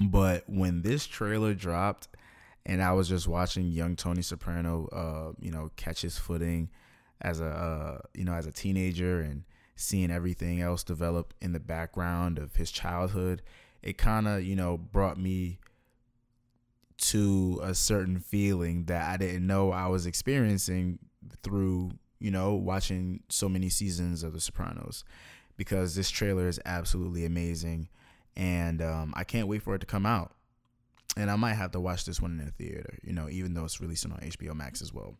But 0.00 0.44
when 0.46 0.82
this 0.82 1.06
trailer 1.06 1.54
dropped 1.54 2.08
and 2.66 2.82
I 2.82 2.92
was 2.92 3.08
just 3.08 3.26
watching 3.26 3.68
young 3.68 3.96
Tony 3.96 4.22
Soprano 4.22 4.88
uh, 4.88 5.32
you 5.40 5.50
know, 5.50 5.70
catch 5.76 6.02
his 6.02 6.18
footing 6.18 6.68
as 7.22 7.40
a 7.40 7.46
uh, 7.46 7.98
you 8.14 8.24
know, 8.24 8.34
as 8.34 8.46
a 8.46 8.52
teenager 8.52 9.20
and 9.20 9.44
seeing 9.76 10.10
everything 10.10 10.60
else 10.60 10.82
develop 10.82 11.34
in 11.40 11.52
the 11.52 11.60
background 11.60 12.38
of 12.38 12.56
his 12.56 12.70
childhood, 12.70 13.42
it 13.82 13.98
kind 13.98 14.26
of, 14.26 14.42
you 14.42 14.56
know, 14.56 14.76
brought 14.76 15.18
me 15.18 15.58
to 16.98 17.60
a 17.62 17.74
certain 17.74 18.18
feeling 18.18 18.86
that 18.86 19.08
I 19.08 19.16
didn't 19.18 19.46
know 19.46 19.70
I 19.70 19.86
was 19.86 20.06
experiencing 20.06 20.98
through, 21.42 21.92
you 22.18 22.30
know, 22.30 22.54
watching 22.54 23.22
so 23.28 23.48
many 23.48 23.68
seasons 23.68 24.22
of 24.22 24.32
The 24.32 24.40
Sopranos 24.40 25.04
because 25.56 25.94
this 25.94 26.10
trailer 26.10 26.48
is 26.48 26.58
absolutely 26.64 27.24
amazing 27.26 27.88
and 28.36 28.82
um, 28.82 29.12
I 29.16 29.24
can't 29.24 29.48
wait 29.48 29.62
for 29.62 29.74
it 29.74 29.80
to 29.80 29.86
come 29.86 30.06
out. 30.06 30.32
And 31.18 31.30
I 31.30 31.36
might 31.36 31.54
have 31.54 31.70
to 31.72 31.80
watch 31.80 32.04
this 32.04 32.20
one 32.20 32.38
in 32.38 32.44
the 32.44 32.52
theater, 32.52 32.98
you 33.02 33.14
know, 33.14 33.28
even 33.30 33.54
though 33.54 33.64
it's 33.64 33.80
releasing 33.80 34.12
on 34.12 34.18
HBO 34.18 34.54
Max 34.54 34.82
as 34.82 34.92
well. 34.92 35.16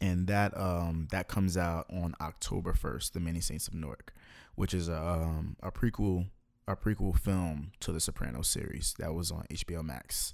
And 0.00 0.26
that 0.26 0.56
um 0.56 1.08
that 1.10 1.28
comes 1.28 1.56
out 1.56 1.86
on 1.90 2.14
October 2.20 2.74
first, 2.74 3.14
The 3.14 3.20
Many 3.20 3.40
Saints 3.40 3.68
of 3.68 3.74
Newark, 3.74 4.12
which 4.54 4.74
is 4.74 4.88
a 4.88 5.00
um 5.00 5.56
a 5.62 5.70
prequel 5.70 6.26
a 6.68 6.76
prequel 6.76 7.18
film 7.18 7.72
to 7.80 7.92
the 7.92 8.00
Sopranos 8.00 8.48
series 8.48 8.94
that 8.98 9.14
was 9.14 9.30
on 9.30 9.44
HBO 9.50 9.84
Max 9.84 10.32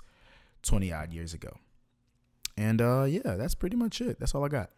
20 0.63 0.93
odd 0.93 1.13
years 1.13 1.35
ago. 1.35 1.59
And 2.57 2.81
uh, 2.81 3.05
yeah, 3.05 3.37
that's 3.37 3.55
pretty 3.55 3.77
much 3.77 4.01
it. 4.01 4.19
That's 4.19 4.35
all 4.35 4.45
I 4.45 4.49
got. 4.49 4.71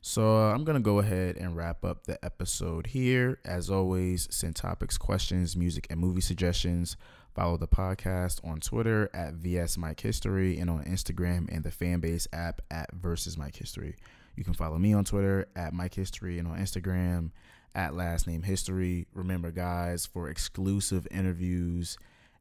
So 0.00 0.36
uh, 0.36 0.54
I'm 0.54 0.64
to 0.76 0.80
go 0.80 1.00
ahead 1.00 1.36
and 1.36 1.56
wrap 1.56 1.84
up 1.84 2.04
the 2.04 2.24
episode 2.24 2.88
here. 2.88 3.40
As 3.44 3.68
always, 3.68 4.28
send 4.30 4.54
topics, 4.54 4.96
questions, 4.96 5.56
music, 5.56 5.86
and 5.90 5.98
movie 6.00 6.20
suggestions. 6.20 6.96
Follow 7.34 7.56
the 7.56 7.68
podcast 7.68 8.44
on 8.44 8.60
Twitter 8.60 9.10
at 9.12 9.34
VS 9.34 9.76
Mike 9.76 10.00
History 10.00 10.58
and 10.58 10.70
on 10.70 10.84
Instagram 10.84 11.52
and 11.54 11.64
the 11.64 11.70
Fanbase 11.70 12.26
app 12.32 12.60
at 12.70 12.92
Versus 12.92 13.36
Mike 13.36 13.56
History. 13.56 13.96
You 14.36 14.44
can 14.44 14.54
follow 14.54 14.78
me 14.78 14.92
on 14.92 15.04
Twitter 15.04 15.48
at 15.56 15.72
Mike 15.72 15.94
History 15.94 16.38
and 16.38 16.46
on 16.46 16.58
Instagram 16.58 17.30
at 17.74 17.94
Last 17.94 18.26
Name 18.26 18.42
History. 18.42 19.06
Remember, 19.14 19.50
guys, 19.50 20.06
for 20.06 20.28
exclusive 20.28 21.08
interviews 21.10 21.98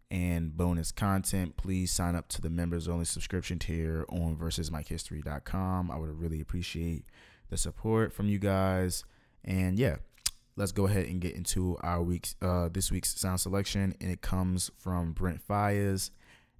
and 0.09 0.55
bonus 0.55 0.91
content, 0.91 1.57
please 1.57 1.91
sign 1.91 2.15
up 2.15 2.27
to 2.29 2.41
the 2.41 2.49
members 2.49 2.87
only 2.87 3.05
subscription 3.05 3.59
tier 3.59 4.05
on 4.09 4.37
versusmikehistory.com. 4.37 5.91
I 5.91 5.97
would 5.97 6.19
really 6.19 6.39
appreciate 6.39 7.05
the 7.49 7.57
support 7.57 8.13
from 8.13 8.27
you 8.27 8.39
guys. 8.39 9.03
And 9.43 9.77
yeah, 9.77 9.97
let's 10.55 10.71
go 10.71 10.87
ahead 10.87 11.07
and 11.07 11.21
get 11.21 11.35
into 11.35 11.77
our 11.81 12.01
week's 12.01 12.35
uh 12.41 12.69
this 12.71 12.91
week's 12.91 13.19
sound 13.19 13.39
selection. 13.39 13.95
And 14.01 14.11
it 14.11 14.21
comes 14.21 14.71
from 14.77 15.13
Brent 15.13 15.45
Faiyaz 15.47 16.11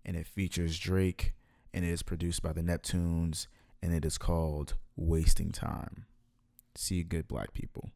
and 0.06 0.16
it 0.16 0.28
features 0.28 0.78
Drake 0.80 1.34
and 1.74 1.84
it 1.86 1.90
is 1.90 2.04
produced 2.04 2.42
by 2.42 2.54
the 2.54 2.62
Neptunes 2.62 3.48
and 3.82 3.94
it 3.94 4.06
is 4.06 4.18
called 4.18 4.76
Wasting 4.96 5.52
Time. 5.52 6.06
See 6.76 6.96
you 6.96 7.04
good 7.04 7.28
black 7.28 7.54
people. 7.54 7.92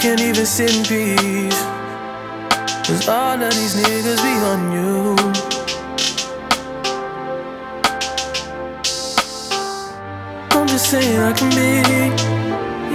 Can't 0.00 0.20
even 0.20 0.46
sit 0.46 0.76
in 0.76 0.84
peace. 0.84 1.60
Cause 2.86 3.08
all 3.08 3.42
of 3.42 3.52
these 3.52 3.74
niggas 3.74 4.22
be 4.22 4.34
on 4.46 4.72
you. 4.72 5.16
I'm 10.52 10.68
just 10.68 10.90
saying 10.90 11.18
I 11.18 11.32
can 11.32 11.50
be, 11.50 11.82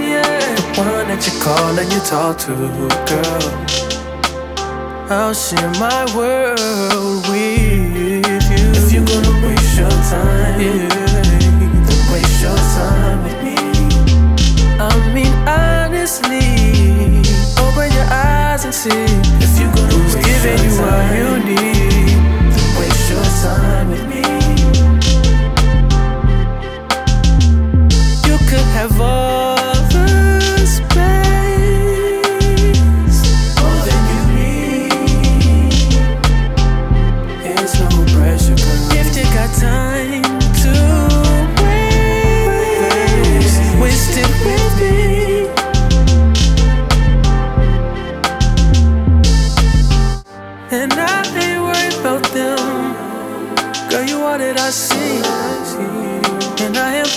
yeah, 0.00 0.54
the 0.56 0.62
one 0.80 1.08
that 1.08 1.20
you 1.26 1.34
call 1.42 1.78
and 1.78 1.92
you 1.92 2.00
talk 2.00 2.38
to, 2.46 2.54
girl. 3.10 3.84
I'll 5.10 5.34
share 5.34 5.70
my 5.78 6.06
world 6.16 7.28
with 7.28 7.96
you. 7.96 8.22
If 8.24 8.92
you're 8.92 9.04
gonna 9.04 9.46
waste 9.46 9.76
your 9.76 9.90
time, 9.90 10.60
yeah, 10.60 11.03
see 18.72 18.90
if 18.90 19.58
you 19.60 19.66
gonna 19.74 19.92
who's 19.92 20.14
giving 20.14 20.58
you 20.64 20.72
what 20.80 21.04
you 21.16 21.28
need. 21.44 22.16
Don't 22.54 22.72
waste 22.78 23.10
your 23.10 23.24
time 23.42 23.90
with 23.90 24.06
me. 24.08 24.22
You 28.28 28.36
could 28.48 28.68
have 28.78 29.00
all 29.00 29.53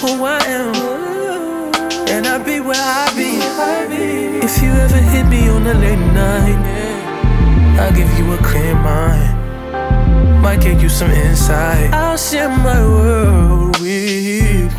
who 0.07 0.23
I 0.23 0.39
am. 0.57 0.73
And 2.09 2.25
I 2.25 2.37
be 2.37 2.59
where 2.59 2.75
I 2.75 3.07
be. 3.15 3.31
If 4.45 4.61
you 4.61 4.69
ever 4.69 5.01
hit 5.11 5.25
me 5.25 5.49
on 5.49 5.67
a 5.67 5.73
late 5.73 6.05
night, 6.23 6.59
I'll 7.79 7.93
give 7.93 8.11
you 8.17 8.25
a 8.33 8.37
clear 8.37 8.75
mind. 8.75 10.41
Might 10.41 10.61
give 10.61 10.81
you 10.81 10.89
some 10.89 11.11
insight. 11.11 11.93
I'll 11.93 12.17
share 12.17 12.49
my 12.49 12.81
world 12.81 13.79
with 13.79 14.23
you. 14.31 14.69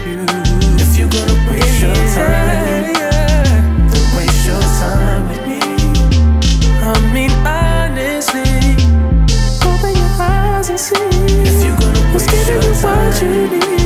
If 0.85 0.91
you're 0.99 1.13
gonna 1.17 1.51
waste 1.51 1.81
your 1.83 1.99
time, 2.17 2.95
then 3.91 4.05
waste 4.17 4.47
your 4.51 4.65
time 4.81 5.23
with 5.29 5.43
me. 5.51 5.61
I 6.91 6.95
mean, 7.15 7.33
honestly 7.47 8.59
open 9.69 9.95
your 10.03 10.15
eyes 10.19 10.71
and 10.71 10.81
see 10.81 10.97
if 11.49 11.57
you're 11.65 11.79
gonna 11.81 12.15
waste 12.15 12.49
your 12.49 12.75
time, 12.81 13.07
what 13.07 13.23
you 13.23 13.69
need. 13.69 13.78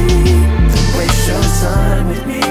Time 1.63 2.09
with 2.09 2.27
me. 2.27 2.42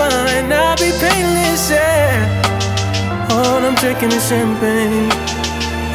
Fine, 0.00 0.52
I'll 0.52 0.76
be 0.76 0.90
painless, 1.04 1.70
yeah. 1.70 3.28
All 3.30 3.64
I'm 3.66 3.74
drinking 3.74 4.12
is 4.12 4.28
champagne. 4.28 5.10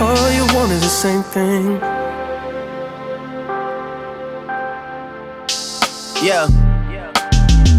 All 0.01 0.29
you 0.37 0.45
want 0.55 0.71
is 0.71 0.81
the 0.81 0.95
same 1.03 1.23
thing. 1.23 1.79
Yeah. 6.23 6.64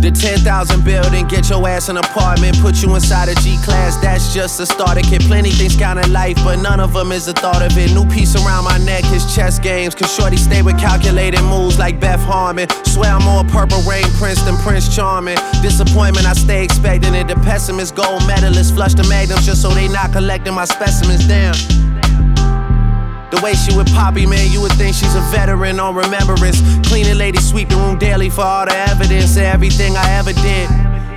The 0.01 0.11
10,000 0.11 0.84
building, 0.84 1.26
get 1.26 1.49
your 1.49 1.66
ass 1.66 1.88
an 1.88 1.97
apartment, 1.97 2.61
put 2.61 2.82
you 2.82 2.94
inside 2.94 3.28
a 3.28 3.34
G 3.36 3.57
class, 3.64 3.97
that's 3.97 4.32
just 4.32 4.61
a 4.61 4.66
start. 4.66 4.99
It 4.99 5.22
plenty 5.22 5.51
things 5.51 5.74
count 5.76 5.99
in 5.99 6.12
life, 6.12 6.36
but 6.44 6.57
none 6.57 6.80
of 6.80 6.92
them 6.92 7.12
is 7.12 7.26
the 7.26 7.32
thought 7.32 7.62
of 7.62 7.76
it. 7.76 7.92
New 7.92 8.07
piece 8.07 8.36
around 8.36 8.64
my 8.64 8.78
neck 8.78 9.05
is 9.12 9.34
chess 9.34 9.59
games. 9.59 9.94
Cause 9.94 10.14
Shorty 10.14 10.36
stay 10.36 10.62
with 10.62 10.78
calculated 10.78 11.42
moves 11.42 11.78
like 11.78 11.99
Beth 11.99 12.20
Harmon. 12.20 12.68
Swear 12.84 13.12
I'm 13.12 13.24
more 13.24 13.44
purple 13.44 13.80
rain 13.82 14.05
prince 14.18 14.42
than 14.42 14.57
Prince 14.59 14.94
Charming. 14.94 15.38
Disappointment, 15.62 16.26
I 16.26 16.34
stay 16.34 16.62
expecting 16.62 17.14
it. 17.14 17.28
The 17.28 17.36
pessimist, 17.36 17.94
gold 17.94 18.26
medalist, 18.26 18.74
flush 18.74 18.94
the 18.94 19.05
magnums 19.09 19.47
just 19.47 19.62
so 19.62 19.70
they 19.70 19.88
not 19.88 20.12
collecting 20.12 20.55
my 20.55 20.66
specimens. 20.66 21.26
Damn. 21.26 21.55
The 23.37 23.43
way 23.43 23.53
she 23.53 23.76
with 23.76 23.93
Poppy, 23.93 24.24
man, 24.24 24.51
you 24.51 24.62
would 24.62 24.72
think 24.72 24.97
she's 24.97 25.14
a 25.14 25.20
veteran 25.30 25.78
on 25.78 25.95
remembrance. 25.95 26.62
Cleaning 26.89 27.18
lady, 27.18 27.39
sweep 27.39 27.68
the 27.68 27.76
room 27.76 27.99
daily 27.99 28.30
for 28.30 28.41
all 28.41 28.64
the 28.64 28.74
evidence 28.74 29.37
of 29.37 29.43
everything 29.43 29.95
I 29.95 30.11
ever 30.12 30.32
did. 30.32 30.86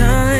time. 0.00 0.39